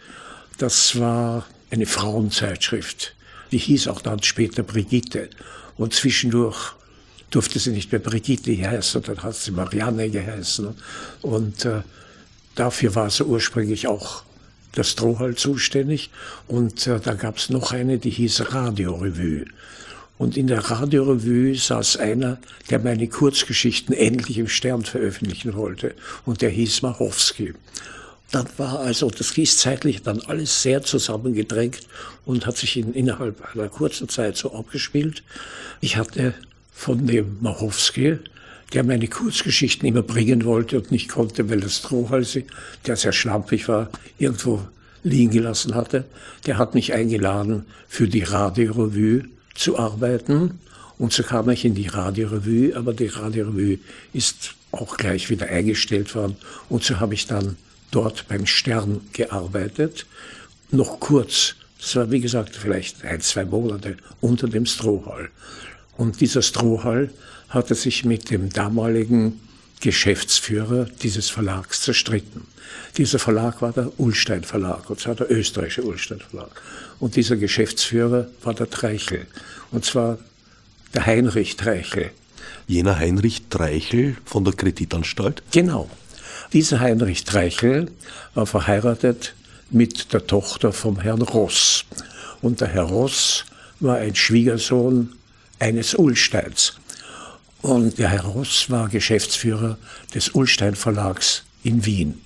[0.57, 3.13] Das war eine Frauenzeitschrift.
[3.51, 5.30] Die hieß auch dann später Brigitte.
[5.78, 6.73] Und zwischendurch
[7.30, 10.69] durfte sie nicht mehr Brigitte heißen, dann hat sie Marianne geheißen.
[11.21, 11.82] Und äh,
[12.55, 14.23] dafür war sie ursprünglich auch
[14.73, 16.09] das Strohhall zuständig.
[16.47, 19.45] Und äh, da gab es noch eine, die hieß Radiorevue.
[20.17, 25.93] Und in der Radiorevue saß einer, der meine Kurzgeschichten endlich im Stern veröffentlichen wollte.
[26.25, 27.53] Und der hieß Machowski.
[28.32, 31.82] Dann war also, das hieß zeitlich dann alles sehr zusammengedrängt
[32.25, 35.23] und hat sich in, innerhalb einer kurzen Zeit so abgespielt.
[35.80, 36.34] Ich hatte
[36.78, 38.19] von dem Machowski,
[38.71, 42.43] der meine Kurzgeschichten immer bringen wollte und nicht konnte, weil das Strohhalse,
[42.86, 44.61] der sehr schlampig war, irgendwo
[45.03, 46.05] liegen gelassen hatte,
[46.45, 49.23] der hat mich eingeladen, für die Radiorevue
[49.55, 50.59] zu arbeiten.
[50.99, 53.80] Und so kam ich in die Radiorevue, aber die Radiorevue
[54.13, 56.38] ist auch gleich wieder eingestellt worden.
[56.69, 57.57] Und so habe ich dann
[57.89, 60.05] dort beim Stern gearbeitet,
[60.69, 65.32] noch kurz, das war wie gesagt vielleicht ein, zwei Monate unter dem Strohhall.
[65.98, 67.10] Und dieser Strohhall
[67.50, 69.41] hatte sich mit dem damaligen
[69.80, 72.45] Geschäftsführer dieses Verlags zerstritten.
[72.98, 76.50] Dieser Verlag war der Ulstein Verlag, und zwar der österreichische Ulstein Verlag.
[77.00, 79.28] Und dieser Geschäftsführer war der Treichel,
[79.72, 80.18] und zwar
[80.93, 82.12] der Heinrich Treichel.
[82.68, 85.43] Jener Heinrich Treichel von der Kreditanstalt?
[85.52, 85.89] Genau.
[86.54, 87.91] Dieser Heinrich Treichel
[88.34, 89.36] war verheiratet
[89.70, 91.86] mit der Tochter vom Herrn Ross.
[92.41, 93.45] Und der Herr Ross
[93.80, 95.16] war ein Schwiegersohn
[95.60, 96.74] eines Ulsteins.
[97.62, 99.78] Und der Herr Ross war Geschäftsführer
[100.14, 102.22] des Ulstein Verlags in Wien.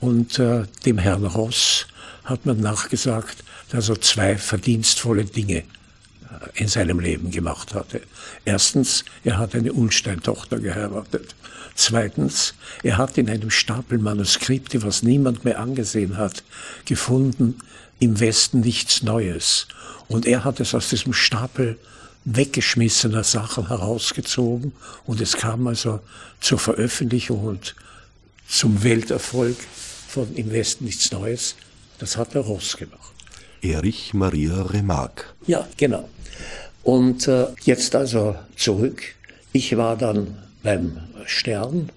[0.00, 1.86] Und äh, dem Herrn Ross
[2.24, 5.64] hat man nachgesagt, dass er zwei verdienstvolle Dinge äh,
[6.54, 8.02] in seinem Leben gemacht hatte.
[8.44, 11.34] Erstens, er hat eine Ulstein-Tochter geheiratet.
[11.74, 16.42] Zweitens, er hat in einem Stapel Manuskripte, was niemand mehr angesehen hat,
[16.84, 17.58] gefunden,
[17.98, 19.66] im Westen nichts Neues.
[20.08, 21.78] Und er hat es aus diesem Stapel
[22.26, 24.72] weggeschmissener Sachen herausgezogen
[25.06, 26.00] und es kam also
[26.40, 27.74] zur Veröffentlichung und
[28.48, 29.56] zum Welterfolg
[30.08, 31.54] von Im Westen nichts Neues.
[31.98, 33.12] Das hat er Ross gemacht.
[33.62, 35.24] Erich Maria Remarque.
[35.46, 36.08] Ja, genau.
[36.82, 39.02] Und äh, jetzt also zurück.
[39.52, 41.90] Ich war dann beim Stern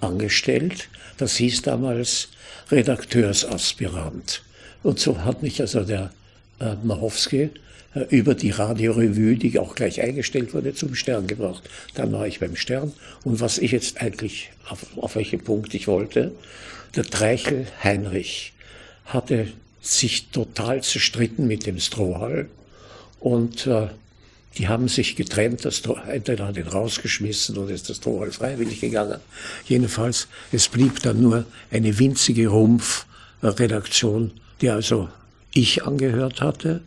[0.00, 0.88] angestellt.
[1.18, 2.28] Das hieß damals
[2.70, 4.42] Redakteursaspirant.
[4.82, 6.12] Und so hat mich also der
[6.60, 7.50] äh, Machowski äh,
[8.10, 11.68] über die Radiorevue, die auch gleich eingestellt wurde, zum Stern gebracht.
[11.94, 12.92] Dann war ich beim Stern.
[13.24, 16.32] Und was ich jetzt eigentlich, auf, auf welchen Punkt ich wollte,
[16.96, 18.52] der Treichel Heinrich
[19.06, 19.48] hatte
[19.80, 22.48] sich total zerstritten mit dem Strohhall
[23.20, 23.88] und äh,
[24.58, 29.18] die haben sich getrennt, das entweder hat ihn rausgeschmissen oder ist das Strohhall freiwillig gegangen.
[29.66, 34.30] Jedenfalls, es blieb dann nur eine winzige Rumpfredaktion,
[34.60, 35.08] die also
[35.54, 36.82] ich angehört hatte.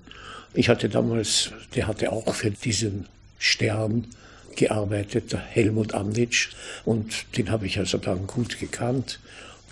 [0.56, 4.08] Ich hatte damals, der hatte auch für diesen Stern
[4.56, 6.52] gearbeitet, der Helmut Anditsch,
[6.86, 9.20] und den habe ich also dann gut gekannt.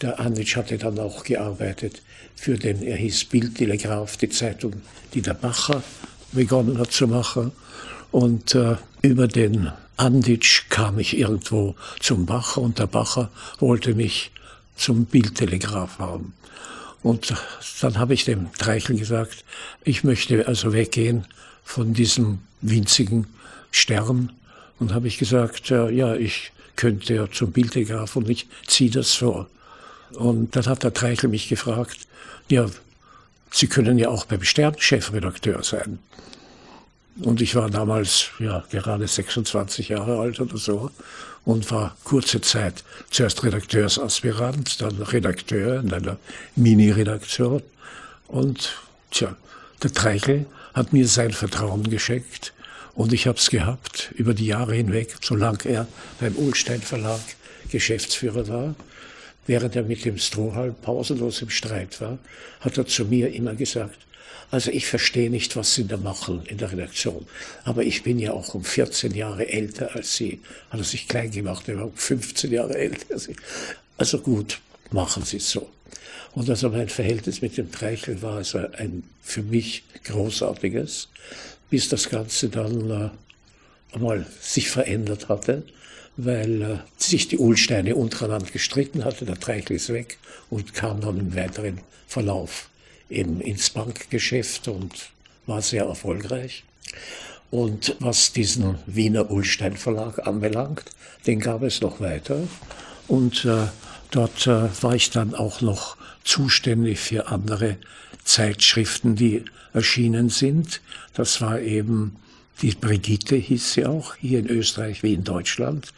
[0.01, 2.01] Der Anditsch hatte dann auch gearbeitet
[2.35, 4.73] für den, er hieß Bildtelegraph, die Zeitung,
[5.13, 5.81] die der Bacher
[6.33, 7.53] begonnen hat zu machen.
[8.11, 14.31] Und äh, über den Anditsch kam ich irgendwo zum Bacher und der Bacher wollte mich
[14.75, 16.33] zum Bildtelegraph haben.
[17.03, 17.33] Und
[17.81, 19.43] dann habe ich dem Treichel gesagt,
[19.83, 21.25] ich möchte also weggehen
[21.63, 23.27] von diesem winzigen
[23.71, 24.31] Stern.
[24.79, 29.13] Und habe ich gesagt, äh, ja, ich könnte ja zum Bildtelegraph und ich ziehe das
[29.13, 29.47] vor.
[30.13, 32.07] Und dann hat der Treichel mich gefragt,
[32.49, 32.69] ja,
[33.51, 35.99] Sie können ja auch beim Stern Chefredakteur sein.
[37.21, 40.89] Und ich war damals ja gerade 26 Jahre alt oder so
[41.45, 46.17] und war kurze Zeit zuerst Redakteursaspirant, dann Redakteur in einer
[46.55, 47.61] Mini-Redaktion.
[48.27, 48.75] Und
[49.11, 49.35] tja,
[49.83, 52.53] Der Treichel hat mir sein Vertrauen geschenkt
[52.95, 55.87] und ich habe es gehabt über die Jahre hinweg, solange er
[56.19, 57.19] beim Ulstein Verlag
[57.69, 58.75] Geschäftsführer war.
[59.45, 62.17] Während er mit dem Strohhalm pausenlos im Streit war,
[62.61, 63.97] hat er zu mir immer gesagt,
[64.53, 67.25] also ich verstehe nicht, was Sie da machen in der Redaktion.
[67.63, 70.41] Aber ich bin ja auch um 14 Jahre älter als Sie.
[70.69, 73.37] Hat er sich klein gemacht, er war um 15 Jahre älter als ich.
[73.97, 74.59] Also gut,
[74.91, 75.71] machen Sie es so.
[76.35, 81.09] Und also mein Verhältnis mit dem Treichel war also ein für mich großartiges,
[81.71, 85.63] bis das Ganze dann äh, einmal sich verändert hatte,
[86.15, 90.19] weil äh, sich die Ulsteine untereinander gestritten hatte, der Treichel ist weg
[90.51, 92.69] und kam dann im weiteren Verlauf
[93.09, 95.09] eben ins Bankgeschäft und
[95.45, 96.63] war sehr erfolgreich.
[97.51, 100.85] Und was diesen Wiener Ulstein Verlag anbelangt,
[101.27, 102.39] den gab es noch weiter.
[103.07, 103.67] Und äh,
[104.11, 107.77] dort äh, war ich dann auch noch zuständig für andere
[108.23, 109.43] Zeitschriften, die
[109.73, 110.81] erschienen sind.
[111.13, 112.15] Das war eben
[112.61, 115.93] die Brigitte hieß sie auch, hier in Österreich wie in Deutschland.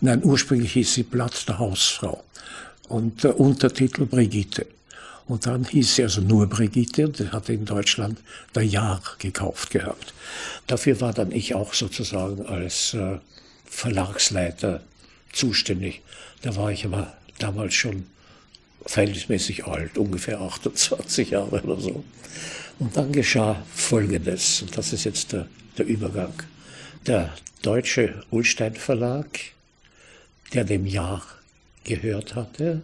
[0.00, 2.22] Nein, ursprünglich hieß sie Blatt der Hausfrau
[2.88, 4.66] und der Untertitel Brigitte.
[5.26, 8.18] Und dann hieß sie also nur Brigitte und hatte in Deutschland
[8.54, 10.14] der Jahr gekauft gehabt.
[10.66, 13.18] Dafür war dann ich auch sozusagen als äh,
[13.64, 14.82] Verlagsleiter
[15.32, 16.02] zuständig.
[16.42, 18.06] Da war ich aber damals schon
[18.84, 22.04] verhältnismäßig alt, ungefähr 28 Jahre oder so.
[22.78, 26.34] Und dann geschah Folgendes, und das ist jetzt der, der Übergang.
[27.06, 29.26] Der deutsche Ulstein Verlag,
[30.52, 31.22] der dem Jahr
[31.84, 32.82] gehört hatte,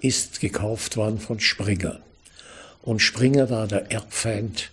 [0.00, 2.00] ist gekauft worden von Springer.
[2.82, 4.70] Und Springer war der Erbfeind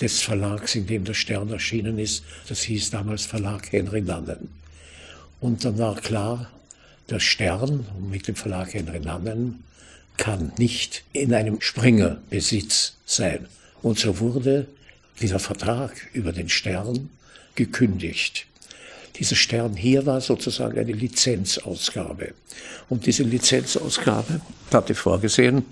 [0.00, 2.24] des Verlags, in dem der Stern erschienen ist.
[2.48, 4.50] Das hieß damals Verlag Henry Nannen.
[5.40, 6.50] Und dann war klar,
[7.08, 9.62] der Stern mit dem Verlag Henry Nannen
[10.16, 13.46] kann nicht in einem Springer-Besitz sein.
[13.82, 14.66] Und so wurde
[15.20, 17.10] dieser Vertrag über den Stern
[17.54, 18.46] gekündigt.
[19.18, 22.34] Dieser Stern hier war sozusagen eine Lizenzausgabe.
[22.88, 24.40] Und diese Lizenzausgabe
[24.72, 25.64] hatte vorgesehen,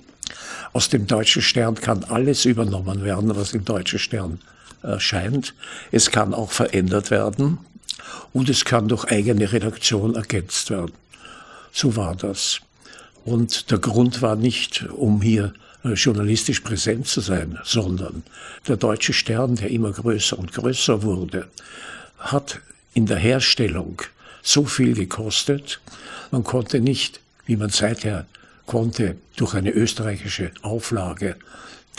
[0.73, 4.41] aus dem deutschen Stern kann alles übernommen werden, was im deutschen Stern
[4.83, 5.55] erscheint.
[5.93, 7.59] Es kann auch verändert werden
[8.33, 10.93] und es kann durch eigene Redaktion ergänzt werden.
[11.73, 12.61] So war das.
[13.25, 18.23] Und der Grund war nicht, um hier äh, journalistisch präsent zu sein, sondern
[18.69, 21.49] der deutsche Stern, der immer größer und größer wurde,
[22.19, 22.61] hat
[22.95, 24.03] in der Herstellung
[24.43, 25.81] so viel gekostet,
[26.31, 28.27] man konnte nicht, wie man seither
[28.67, 31.37] konnte, durch eine österreichische Auflage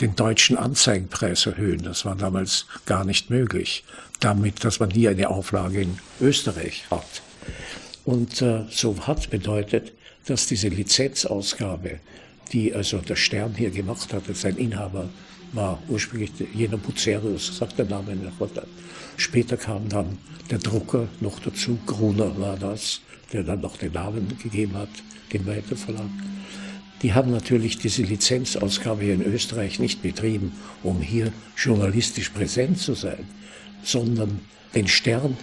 [0.00, 1.82] den deutschen Anzeigenpreis erhöhen.
[1.82, 3.84] Das war damals gar nicht möglich,
[4.20, 7.22] damit, dass man hier eine Auflage in Österreich hat.
[8.04, 9.92] Und äh, so hat bedeutet,
[10.26, 12.00] dass diese Lizenzausgabe,
[12.52, 15.08] die also der Stern hier gemacht hatte, sein Inhaber
[15.56, 18.32] war ursprünglich jener Bucerius, sagt der Name nicht.
[19.16, 20.18] Später kam dann
[20.50, 23.00] der Drucker noch dazu, Gruner war das,
[23.32, 24.90] der dann noch den Namen gegeben hat,
[25.32, 26.08] den Weiterverlag.
[27.02, 30.52] Die haben natürlich diese Lizenzausgabe hier in Österreich nicht betrieben,
[30.82, 33.26] um hier journalistisch präsent zu sein,
[33.82, 34.40] sondern
[34.74, 35.36] den Stern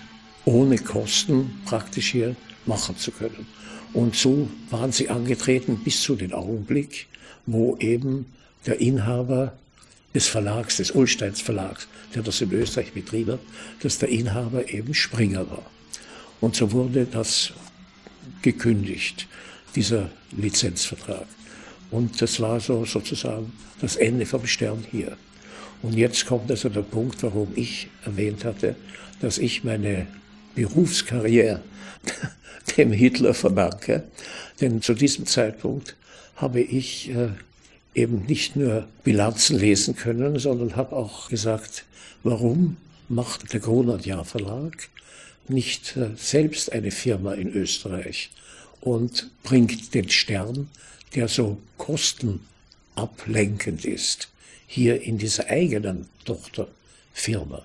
[0.46, 2.36] ohne Kosten praktisch hier
[2.66, 3.48] machen zu können.
[3.94, 7.08] Und so waren sie angetreten bis zu dem Augenblick,
[7.46, 8.26] wo eben
[8.66, 9.54] der Inhaber
[10.14, 13.40] des Verlags, des Ulsteins Verlags, der das in Österreich betrieben hat,
[13.82, 15.66] dass der Inhaber eben Springer war.
[16.40, 17.54] Und so wurde das
[18.42, 19.28] gekündigt,
[19.76, 21.26] dieser Lizenzvertrag.
[21.90, 25.18] Und das war so sozusagen das Ende vom Stern hier.
[25.82, 28.76] Und jetzt kommt also der Punkt, warum ich erwähnt hatte,
[29.22, 30.08] dass ich meine
[30.56, 31.62] Berufskarriere
[32.78, 34.04] dem Hitler verdanke.
[34.62, 35.96] Denn zu diesem Zeitpunkt
[36.36, 37.30] habe ich äh,
[37.96, 41.86] eben nicht nur Bilanzen lesen können, sondern habe auch gesagt,
[42.24, 42.78] warum
[43.10, 44.90] macht der Gronert Verlag
[45.48, 48.30] nicht äh, selbst eine Firma in Österreich
[48.82, 50.70] und bringt den Stern,
[51.16, 54.30] der so kostenablenkend ist,
[54.68, 57.64] hier in dieser eigenen Tochterfirma.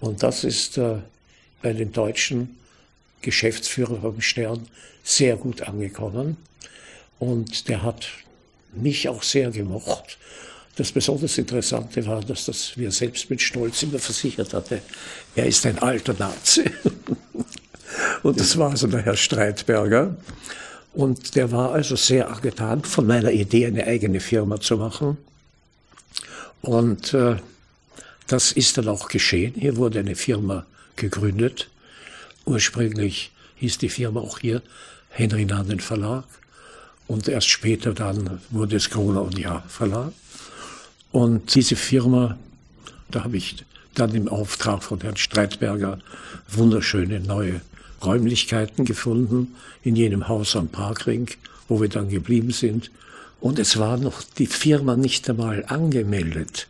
[0.00, 0.96] Und das ist äh,
[1.62, 2.56] bei den Deutschen
[3.22, 4.66] Geschäftsführer vom Stern
[5.04, 6.36] sehr gut angekommen.
[7.18, 8.08] Und der hat
[8.72, 10.18] mich auch sehr gemocht.
[10.76, 14.80] Das besonders Interessante war, dass das wir selbst mit Stolz immer versichert hatte.
[15.36, 16.64] Er ist ein alter Nazi.
[18.22, 20.16] Und das war also der Herr Streitberger.
[20.94, 25.18] Und der war also sehr angetan von meiner Idee, eine eigene Firma zu machen.
[26.62, 27.36] Und äh,
[28.26, 29.54] das ist dann auch geschehen.
[29.56, 30.66] Hier wurde eine Firma
[30.96, 31.68] gegründet.
[32.44, 34.62] Ursprünglich hieß die Firma auch hier
[35.10, 36.24] Henry Nannen Verlag.
[37.06, 40.12] Und erst später dann wurde es Gruner und Jahr Verlag.
[41.10, 42.38] Und diese Firma,
[43.10, 45.98] da habe ich dann im Auftrag von Herrn Streitberger
[46.48, 47.60] wunderschöne neue
[48.02, 51.28] Räumlichkeiten gefunden in jenem Haus am Parkring,
[51.68, 52.90] wo wir dann geblieben sind.
[53.40, 56.68] Und es war noch die Firma nicht einmal angemeldet,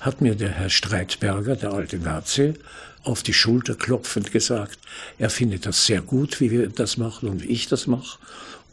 [0.00, 2.54] hat mir der Herr Streitberger, der alte Nazi,
[3.02, 4.78] auf die Schulter klopfend gesagt,
[5.18, 8.18] er findet das sehr gut, wie wir das machen und wie ich das mache.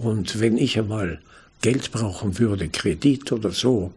[0.01, 1.19] Und wenn ich einmal
[1.61, 3.93] Geld brauchen würde, Kredit oder so,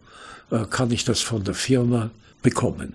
[0.51, 2.11] äh, kann ich das von der Firma
[2.43, 2.93] bekommen.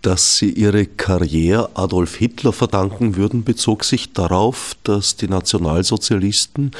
[0.00, 6.70] Dass Sie Ihre Karriere Adolf Hitler verdanken würden, bezog sich darauf, dass die Nationalsozialisten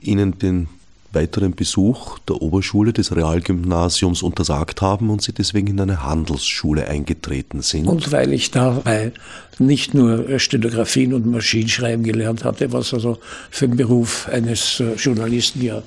[0.00, 0.68] Ihnen den
[1.12, 7.62] weiteren Besuch der Oberschule des Realgymnasiums untersagt haben und sie deswegen in eine Handelsschule eingetreten
[7.62, 7.86] sind.
[7.86, 9.12] Und weil ich dabei
[9.58, 13.18] nicht nur Stenografien und Maschinenschreiben gelernt hatte, was also
[13.50, 15.82] für den Beruf eines äh, Journalisten ja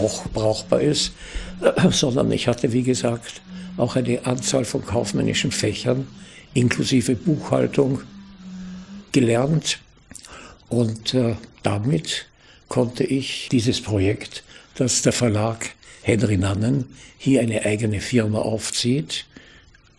[0.00, 1.12] auch brauchbar ist,
[1.90, 3.40] sondern ich hatte, wie gesagt,
[3.76, 6.06] auch eine Anzahl von kaufmännischen Fächern
[6.52, 8.00] inklusive Buchhaltung
[9.12, 9.78] gelernt
[10.68, 12.26] und äh, damit
[12.68, 14.42] konnte ich dieses Projekt,
[14.76, 15.70] dass der Verlag
[16.02, 16.86] Henry Nannen
[17.18, 19.26] hier eine eigene Firma aufzieht,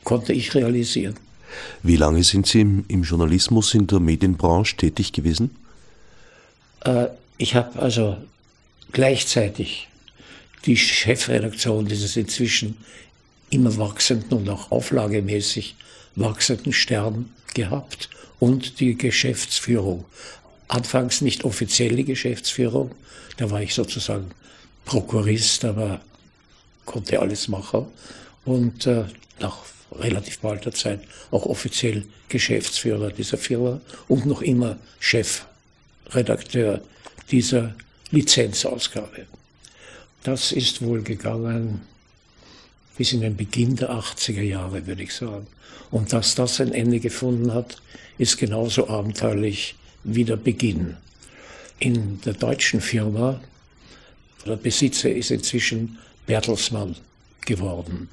[0.04, 1.16] konnte ich realisieren.
[1.84, 5.56] Wie lange sind Sie im, im Journalismus in der Medienbranche tätig gewesen?
[6.82, 7.08] Äh,
[7.38, 8.18] ich habe also
[8.92, 9.88] gleichzeitig
[10.66, 12.78] die Chefredaktion dieses inzwischen
[13.50, 15.76] immer wachsenden und auch auflagemäßig
[16.16, 18.10] wachsenden Stern gehabt
[18.40, 20.06] und die Geschäftsführung.
[20.68, 22.92] Anfangs nicht offizielle Geschäftsführung,
[23.38, 24.32] da war ich sozusagen
[24.86, 26.02] Prokurist, aber
[26.86, 27.88] konnte alles machen.
[28.46, 29.06] Und äh,
[29.40, 29.58] nach
[29.92, 31.02] relativ bald der Zeit
[31.32, 36.82] auch offiziell Geschäftsführer dieser Firma und noch immer Chefredakteur
[37.32, 37.76] dieser
[38.12, 39.26] Lizenzausgabe.
[40.24, 41.82] Das ist wohl gegangen
[42.98, 45.48] bis in den Beginn der 80er Jahre, würde ich sagen.
[45.92, 47.82] Und dass das ein Ende gefunden hat,
[48.18, 50.96] ist genauso abenteuerlich wie der Beginn.
[51.80, 53.42] In der deutschen Firma,
[54.46, 56.96] der Besitzer ist inzwischen Bertelsmann
[57.46, 58.10] geworden.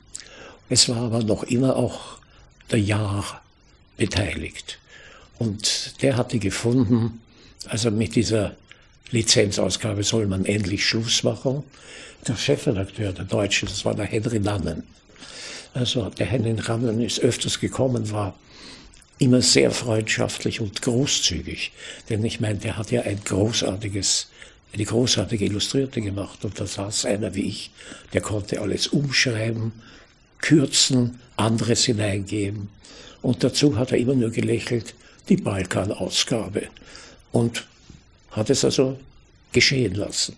[0.69, 2.19] Es war aber noch immer auch
[2.71, 3.43] der Jahr
[3.97, 4.79] beteiligt.
[5.39, 7.21] Und der hatte gefunden,
[7.69, 8.57] also mit dieser
[9.11, 11.63] Lizenzausgabe soll man endlich Schluss machen.
[12.27, 14.85] Der Chefredakteur der Deutschen, das war der Henry Nannen.
[15.75, 18.35] Also der Henry Nannen ist öfters gekommen, war
[19.23, 21.73] immer sehr freundschaftlich und großzügig.
[22.11, 24.29] Denn ich meine, der hat ja ein großartiges,
[24.75, 26.45] eine großartige Illustrierte gemacht.
[26.45, 27.71] Und da saß einer wie ich,
[28.13, 29.73] der konnte alles umschreiben,
[30.41, 32.69] kürzen, anderes hineingeben.
[33.23, 34.95] Und dazu hat er immer nur gelächelt,
[35.29, 36.65] die Balkan-Ausgabe.
[37.31, 37.65] Und
[38.33, 38.99] hat es also
[39.53, 40.37] geschehen lassen.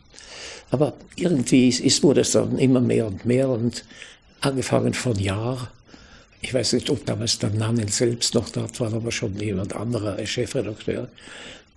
[0.71, 3.85] Aber irgendwie ist, wurde es dann immer mehr und mehr und
[4.41, 5.71] angefangen von Jahr,
[6.45, 10.17] ich weiß nicht, ob damals der Nannen selbst noch dort war, aber schon jemand anderer
[10.17, 11.09] als Chefredakteur,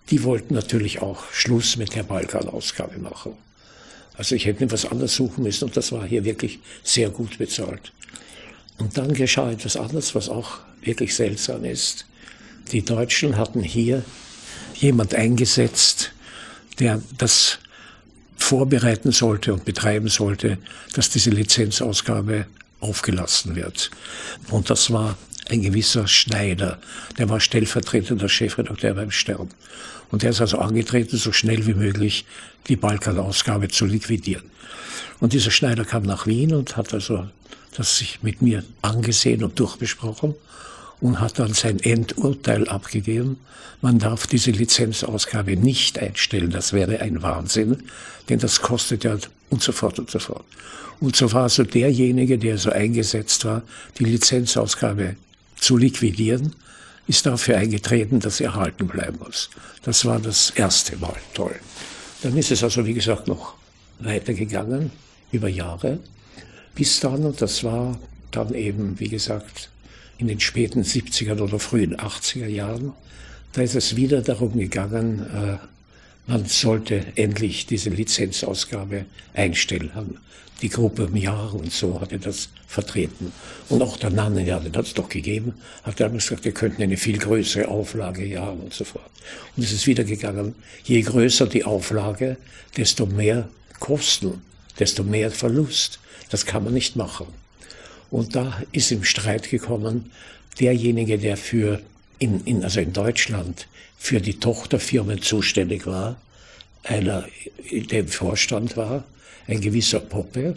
[0.10, 3.32] die wollten natürlich auch Schluss mit der Balkan-Ausgabe machen.
[4.16, 7.38] Also ich hätte mir was anderes suchen müssen und das war hier wirklich sehr gut
[7.38, 7.94] bezahlt.
[8.78, 12.06] Und dann geschah etwas anderes, was auch wirklich seltsam ist.
[12.74, 14.04] Die Deutschen hatten hier
[14.76, 16.12] jemand eingesetzt,
[16.80, 17.60] der das
[18.36, 20.58] vorbereiten sollte und betreiben sollte,
[20.94, 22.48] dass diese Lizenzausgabe
[22.80, 23.92] aufgelassen wird.
[24.50, 25.18] Und das war
[25.50, 26.80] ein gewisser Schneider,
[27.18, 29.50] der war stellvertretender Chefredakteur beim Stern.
[30.12, 32.26] Und der ist also angetreten, so schnell wie möglich
[32.68, 34.50] die Balkan-Ausgabe zu liquidieren.
[35.20, 37.28] Und dieser Schneider kam nach Wien und hat also
[37.76, 40.36] das sich mit mir angesehen und durchbesprochen
[41.02, 43.38] und hat dann sein Endurteil abgegeben.
[43.82, 46.50] Man darf diese Lizenzausgabe nicht einstellen.
[46.50, 47.84] Das wäre ein Wahnsinn,
[48.30, 49.18] denn das kostet ja
[49.50, 50.46] und so fort und so fort.
[51.00, 53.62] Und so war so derjenige, der so eingesetzt war,
[54.00, 55.16] die Lizenzausgabe
[55.60, 56.56] zu liquidieren,
[57.08, 59.50] ist dafür eingetreten, dass sie erhalten bleiben muss.
[59.84, 61.56] Das war das erste Mal toll.
[62.24, 63.54] Dann ist es also, wie gesagt, noch
[64.00, 64.92] weitergegangen
[65.32, 66.00] über Jahre,
[66.76, 67.98] bis dann, und das war
[68.32, 69.70] dann eben, wie gesagt,
[70.18, 72.94] in den späten 70er oder frühen 80er Jahren,
[73.54, 75.58] da ist es wieder darum gegangen, äh,
[76.30, 80.20] man sollte endlich diese Lizenzausgabe einstellen.
[80.62, 83.32] Die Gruppe Miar und so hatte das vertreten.
[83.70, 85.54] Und auch der Nanne, ja, den hat es doch gegeben,
[85.84, 89.10] hat damals gesagt, wir könnten eine viel größere Auflage haben und so fort.
[89.56, 92.38] Und es ist wieder gegangen, je größer die Auflage,
[92.76, 93.48] desto mehr
[93.80, 94.42] Kosten,
[94.80, 96.00] desto mehr Verlust.
[96.30, 97.28] Das kann man nicht machen.
[98.10, 100.12] Und da ist im Streit gekommen,
[100.60, 101.82] derjenige, der für
[102.20, 106.20] in, in, also in Deutschland für die Tochterfirmen zuständig war,
[106.84, 107.26] einer,
[107.72, 109.04] der im Vorstand war,
[109.48, 110.56] ein gewisser Poppe.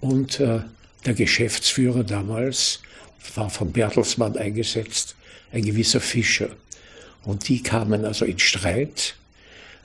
[0.00, 0.60] Und äh,
[1.06, 2.80] der Geschäftsführer damals
[3.34, 5.16] war von Bertelsmann eingesetzt,
[5.52, 6.50] ein gewisser Fischer.
[7.24, 9.14] Und die kamen also in Streit,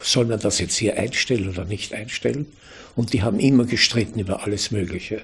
[0.02, 2.48] soll man das jetzt hier einstellen oder nicht einstellen?
[2.96, 5.22] Und die haben immer gestritten über alles Mögliche.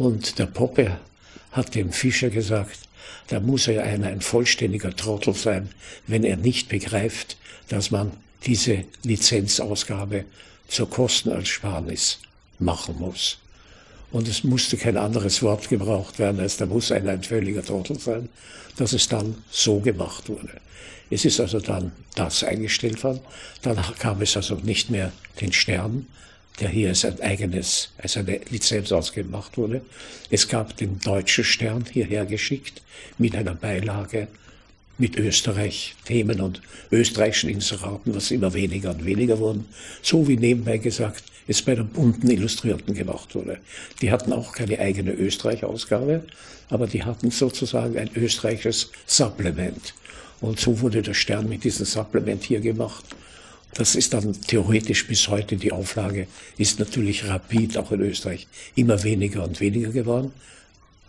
[0.00, 0.96] Und der Poppe
[1.52, 2.78] hat dem Fischer gesagt,
[3.28, 5.68] da muss er ja einer ein vollständiger Trottel sein,
[6.06, 7.36] wenn er nicht begreift,
[7.68, 8.10] dass man
[8.46, 10.24] diese Lizenzausgabe
[10.68, 12.18] zur Kostenersparnis
[12.58, 13.40] machen muss.
[14.10, 17.98] Und es musste kein anderes Wort gebraucht werden, als da muss einer ein völliger Trottel
[17.98, 18.30] sein,
[18.76, 20.62] dass es dann so gemacht wurde.
[21.10, 23.20] Es ist also dann das eingestellt worden.
[23.60, 26.06] Dann kam es also nicht mehr den Stern,
[26.60, 29.80] der hier als ein eigenes, als eine Lizenz ausgemacht wurde.
[30.30, 32.82] Es gab den deutschen Stern hierher geschickt
[33.18, 34.28] mit einer Beilage
[34.98, 36.60] mit Österreich Themen und
[36.92, 39.64] österreichischen Inseraten, was immer weniger und weniger wurden.
[40.02, 43.58] So wie nebenbei gesagt es bei der bunten Illustrierten gemacht wurde.
[44.02, 46.22] Die hatten auch keine eigene Österreich-Ausgabe,
[46.68, 49.94] aber die hatten sozusagen ein österreichisches Supplement.
[50.40, 53.04] Und so wurde der Stern mit diesem Supplement hier gemacht.
[53.74, 56.26] Das ist dann theoretisch bis heute die Auflage,
[56.58, 60.32] ist natürlich rapid auch in Österreich immer weniger und weniger geworden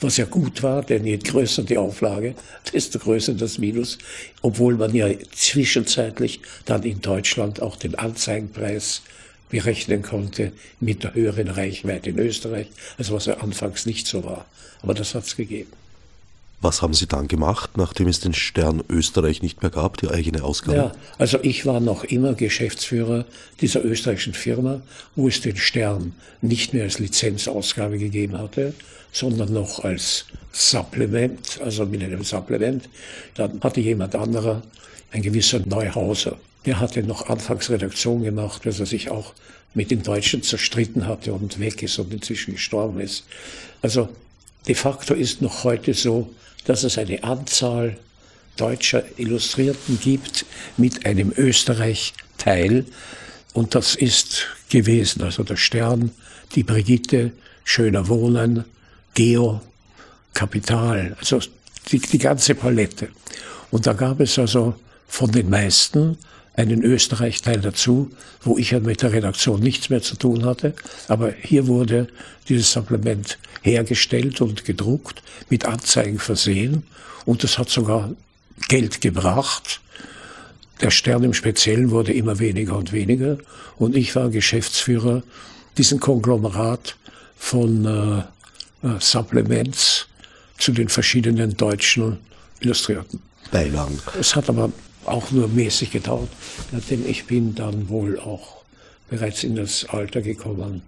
[0.02, 2.36] was ja gut war, denn je größer die Auflage,
[2.74, 4.00] desto größer das Minus,
[4.42, 9.04] obwohl man ja zwischenzeitlich dann in Deutschland auch den Anzeigenpreis
[9.50, 14.46] berechnen konnte mit der höheren Reichweite in Österreich, also was ja anfangs nicht so war.
[14.82, 15.72] Aber das hat es gegeben.
[16.62, 20.44] Was haben Sie dann gemacht, nachdem es den Stern Österreich nicht mehr gab, die eigene
[20.44, 20.78] Ausgabe?
[20.78, 23.26] Ja, also ich war noch immer Geschäftsführer
[23.62, 24.82] dieser österreichischen Firma,
[25.16, 28.76] wo es den Stern nicht mehr als Lizenzausgabe gegeben hatte,
[29.12, 32.88] sondern noch als Supplement, also mit einem Supplement.
[33.34, 34.62] Dann hatte jemand anderer,
[35.12, 36.38] ein gewisser Neuhauser,
[36.68, 39.34] der hatte noch Anfangsredaktion gemacht, dass er sich auch
[39.74, 43.26] mit den Deutschen zerstritten hatte und weg ist und inzwischen gestorben ist.
[43.82, 44.10] Also
[44.68, 46.34] de facto ist noch heute so,
[46.66, 47.98] dass es eine Anzahl
[48.58, 50.46] deutscher Illustrierten gibt
[50.78, 52.86] mit einem Österreich-Teil.
[53.54, 56.12] Und das ist gewesen, also der Stern,
[56.56, 57.32] die Brigitte,
[57.64, 58.66] Schöner Wohnen,
[59.14, 59.62] Geo,
[60.34, 61.40] Kapital, also
[61.92, 63.10] die, die ganze Palette.
[63.72, 64.76] Und da gab es also
[65.08, 66.18] von den meisten
[66.56, 70.74] einen Österreich-Teil dazu, wo ich ja mit der Redaktion nichts mehr zu tun hatte.
[71.08, 72.08] Aber hier wurde
[72.50, 76.84] dieses Supplement hergestellt und gedruckt, mit Anzeigen versehen
[77.26, 78.12] und das hat sogar
[78.68, 79.82] Geld gebracht.
[80.82, 83.38] Der Stern im Speziellen wurde immer weniger und weniger
[83.78, 85.24] und ich war Geschäftsführer
[85.78, 86.98] diesen Konglomerat
[87.38, 90.08] von äh, äh, Supplements
[90.58, 92.20] zu den verschiedenen deutschen
[92.60, 93.22] Illustrierten.
[93.52, 94.00] Beilagen.
[94.20, 94.72] Es hat aber
[95.06, 96.30] auch nur mäßig gedauert,
[96.90, 98.62] denn ich bin dann wohl auch
[99.10, 100.82] bereits in das Alter gekommen.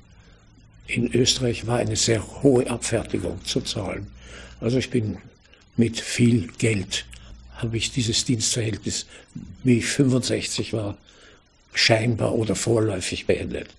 [0.87, 4.07] In Österreich war eine sehr hohe Abfertigung zu zahlen.
[4.59, 5.17] Also ich bin
[5.75, 7.05] mit viel Geld,
[7.55, 9.05] habe ich dieses Dienstverhältnis,
[9.63, 10.97] wie ich 65 war,
[11.73, 13.69] scheinbar oder vorläufig beendet.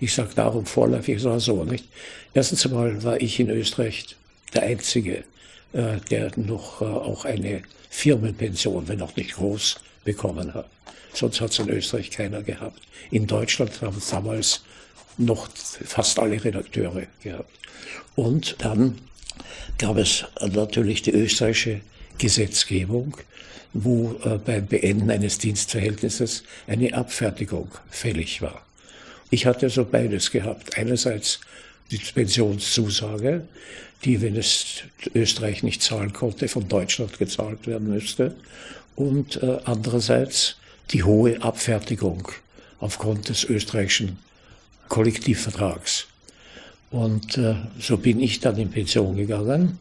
[0.00, 1.86] Ich sage darum vorläufig, war so, nicht?
[2.34, 4.16] Erstens einmal war ich in Österreich
[4.54, 5.24] der Einzige,
[5.72, 10.68] der noch äh, auch eine Firmenpension, wenn auch nicht groß, bekommen hat.
[11.12, 12.80] Sonst hat es in Österreich keiner gehabt.
[13.10, 14.62] In Deutschland haben es damals
[15.16, 17.50] noch fast alle Redakteure gehabt.
[18.14, 18.98] Und dann
[19.78, 21.80] gab es natürlich die österreichische
[22.18, 23.16] Gesetzgebung,
[23.72, 28.64] wo äh, beim Beenden eines Dienstverhältnisses eine Abfertigung fällig war.
[29.30, 30.78] Ich hatte so beides gehabt.
[30.78, 31.40] Einerseits
[31.90, 33.46] die Pensionszusage,
[34.04, 34.82] die, wenn es
[35.14, 38.34] Österreich nicht zahlen konnte, von Deutschland gezahlt werden müsste.
[38.94, 40.56] Und äh, andererseits
[40.90, 42.28] die hohe Abfertigung
[42.80, 44.18] aufgrund des österreichischen
[44.88, 46.06] Kollektivvertrags.
[46.90, 49.78] Und äh, so bin ich dann in Pension gegangen,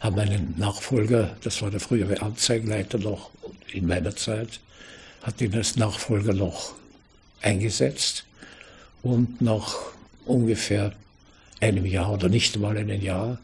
[0.00, 3.30] habe meinen Nachfolger, das war der frühere Anzeigenleiter noch
[3.72, 4.60] in meiner Zeit,
[5.22, 6.74] hat ihn als Nachfolger noch
[7.42, 8.24] eingesetzt
[9.02, 9.76] und nach
[10.26, 10.92] ungefähr
[11.60, 13.38] einem Jahr oder nicht einmal einem Jahr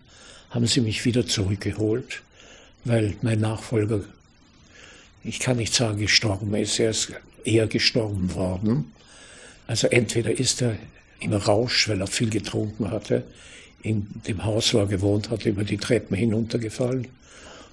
[0.51, 2.23] haben sie mich wieder zurückgeholt,
[2.85, 4.01] weil mein Nachfolger,
[5.23, 7.12] ich kann nicht sagen gestorben ist, er ist
[7.45, 8.93] eher gestorben worden.
[9.67, 10.77] Also entweder ist er
[11.21, 13.25] im Rausch, weil er viel getrunken hatte,
[13.83, 17.09] in dem Haus, wo er gewohnt hatte, über die Treppen hinuntergefallen.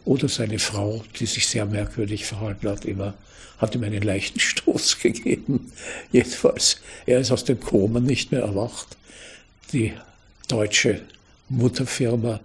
[0.06, 3.14] Oder seine Frau, die sich sehr merkwürdig verhalten hat, immer,
[3.58, 5.72] hat ihm einen leichten Stoß gegeben.
[6.12, 8.98] Jedenfalls, er ist aus dem Koma nicht mehr erwacht.
[9.72, 9.94] Die
[10.54, 11.02] deutsche
[11.50, 12.40] Mutterfirma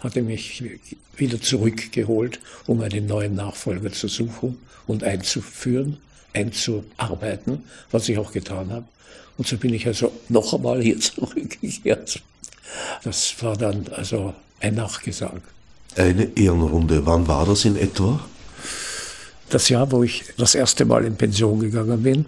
[0.00, 0.62] hatte mich
[1.16, 5.96] wieder zurückgeholt, um einen neuen Nachfolger zu suchen und einzuführen,
[6.34, 8.84] einzuarbeiten, was ich auch getan habe.
[9.38, 12.20] Und so bin ich also noch einmal hier zurückgekehrt.
[13.02, 15.40] Das war dann also ein Nachgesang.
[15.96, 18.22] Eine Ehrenrunde, wann war das in etwa?
[19.48, 22.26] Das Jahr, wo ich das erste Mal in Pension gegangen bin,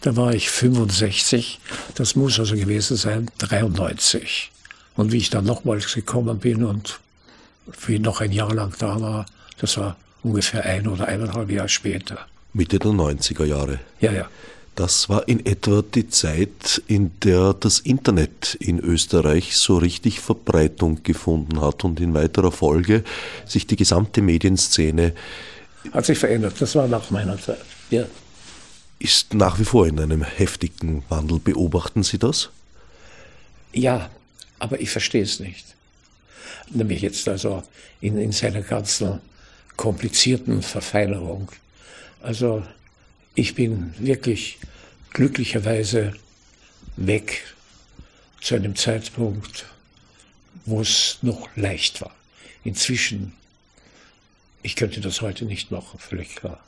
[0.00, 1.60] da war ich 65.
[1.94, 4.50] Das muss also gewesen sein 93.
[4.96, 7.00] Und wie ich dann nochmals gekommen bin und
[7.86, 9.26] wie noch ein Jahr lang da war,
[9.60, 12.18] das war ungefähr ein oder eineinhalb Jahre später.
[12.52, 13.80] Mitte der 90er Jahre.
[14.00, 14.28] Ja, ja.
[14.74, 21.02] Das war in etwa die Zeit, in der das Internet in Österreich so richtig Verbreitung
[21.02, 23.02] gefunden hat und in weiterer Folge
[23.44, 25.14] sich die gesamte Medienszene
[25.92, 26.54] hat sich verändert.
[26.60, 27.58] Das war nach meiner Zeit.
[27.90, 28.04] Ja.
[28.98, 31.38] Ist nach wie vor in einem heftigen Wandel.
[31.38, 32.50] Beobachten Sie das?
[33.72, 34.10] Ja,
[34.58, 35.74] aber ich verstehe es nicht.
[36.70, 37.62] Nämlich jetzt also
[38.00, 39.20] in, in seiner ganzen
[39.76, 41.48] komplizierten Verfeinerung.
[42.20, 42.64] Also
[43.34, 44.58] ich bin wirklich
[45.10, 46.14] glücklicherweise
[46.96, 47.44] weg
[48.40, 49.66] zu einem Zeitpunkt,
[50.66, 52.14] wo es noch leicht war.
[52.64, 53.32] Inzwischen,
[54.62, 56.60] ich könnte das heute nicht machen, völlig klar.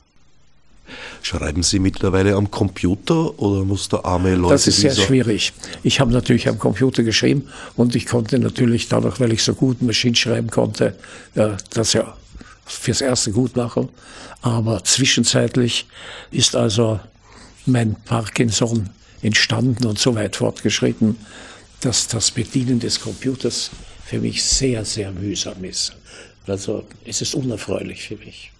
[1.21, 4.53] Schreiben Sie mittlerweile am Computer oder muss der arme Leute?
[4.53, 5.53] Das ist sehr schwierig.
[5.83, 9.81] Ich habe natürlich am Computer geschrieben und ich konnte natürlich dadurch, weil ich so gut
[9.81, 10.97] Maschinen schreiben konnte,
[11.33, 12.17] das ja
[12.65, 13.89] fürs Erste gut machen.
[14.41, 15.85] Aber zwischenzeitlich
[16.31, 16.99] ist also
[17.65, 18.89] mein Parkinson
[19.21, 21.15] entstanden und so weit fortgeschritten,
[21.81, 23.69] dass das Bedienen des Computers
[24.05, 25.93] für mich sehr, sehr mühsam ist.
[26.47, 28.51] Also es ist unerfreulich für mich.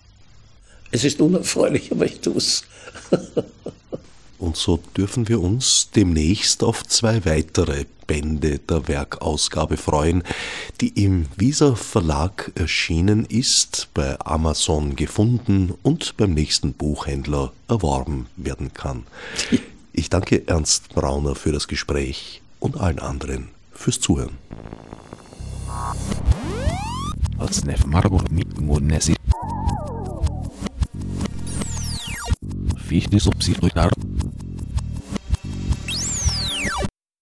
[0.91, 2.63] Es ist unerfreulich, aber ich tue es.
[4.41, 10.23] Und so dürfen wir uns demnächst auf zwei weitere Bände der Werkausgabe freuen,
[10.81, 18.73] die im Wieser Verlag erschienen ist, bei Amazon gefunden und beim nächsten Buchhändler erworben werden
[18.73, 19.03] kann.
[19.93, 24.37] Ich danke Ernst Brauner für das Gespräch und allen anderen fürs Zuhören
[32.91, 34.40] wie ich die Subsidiarten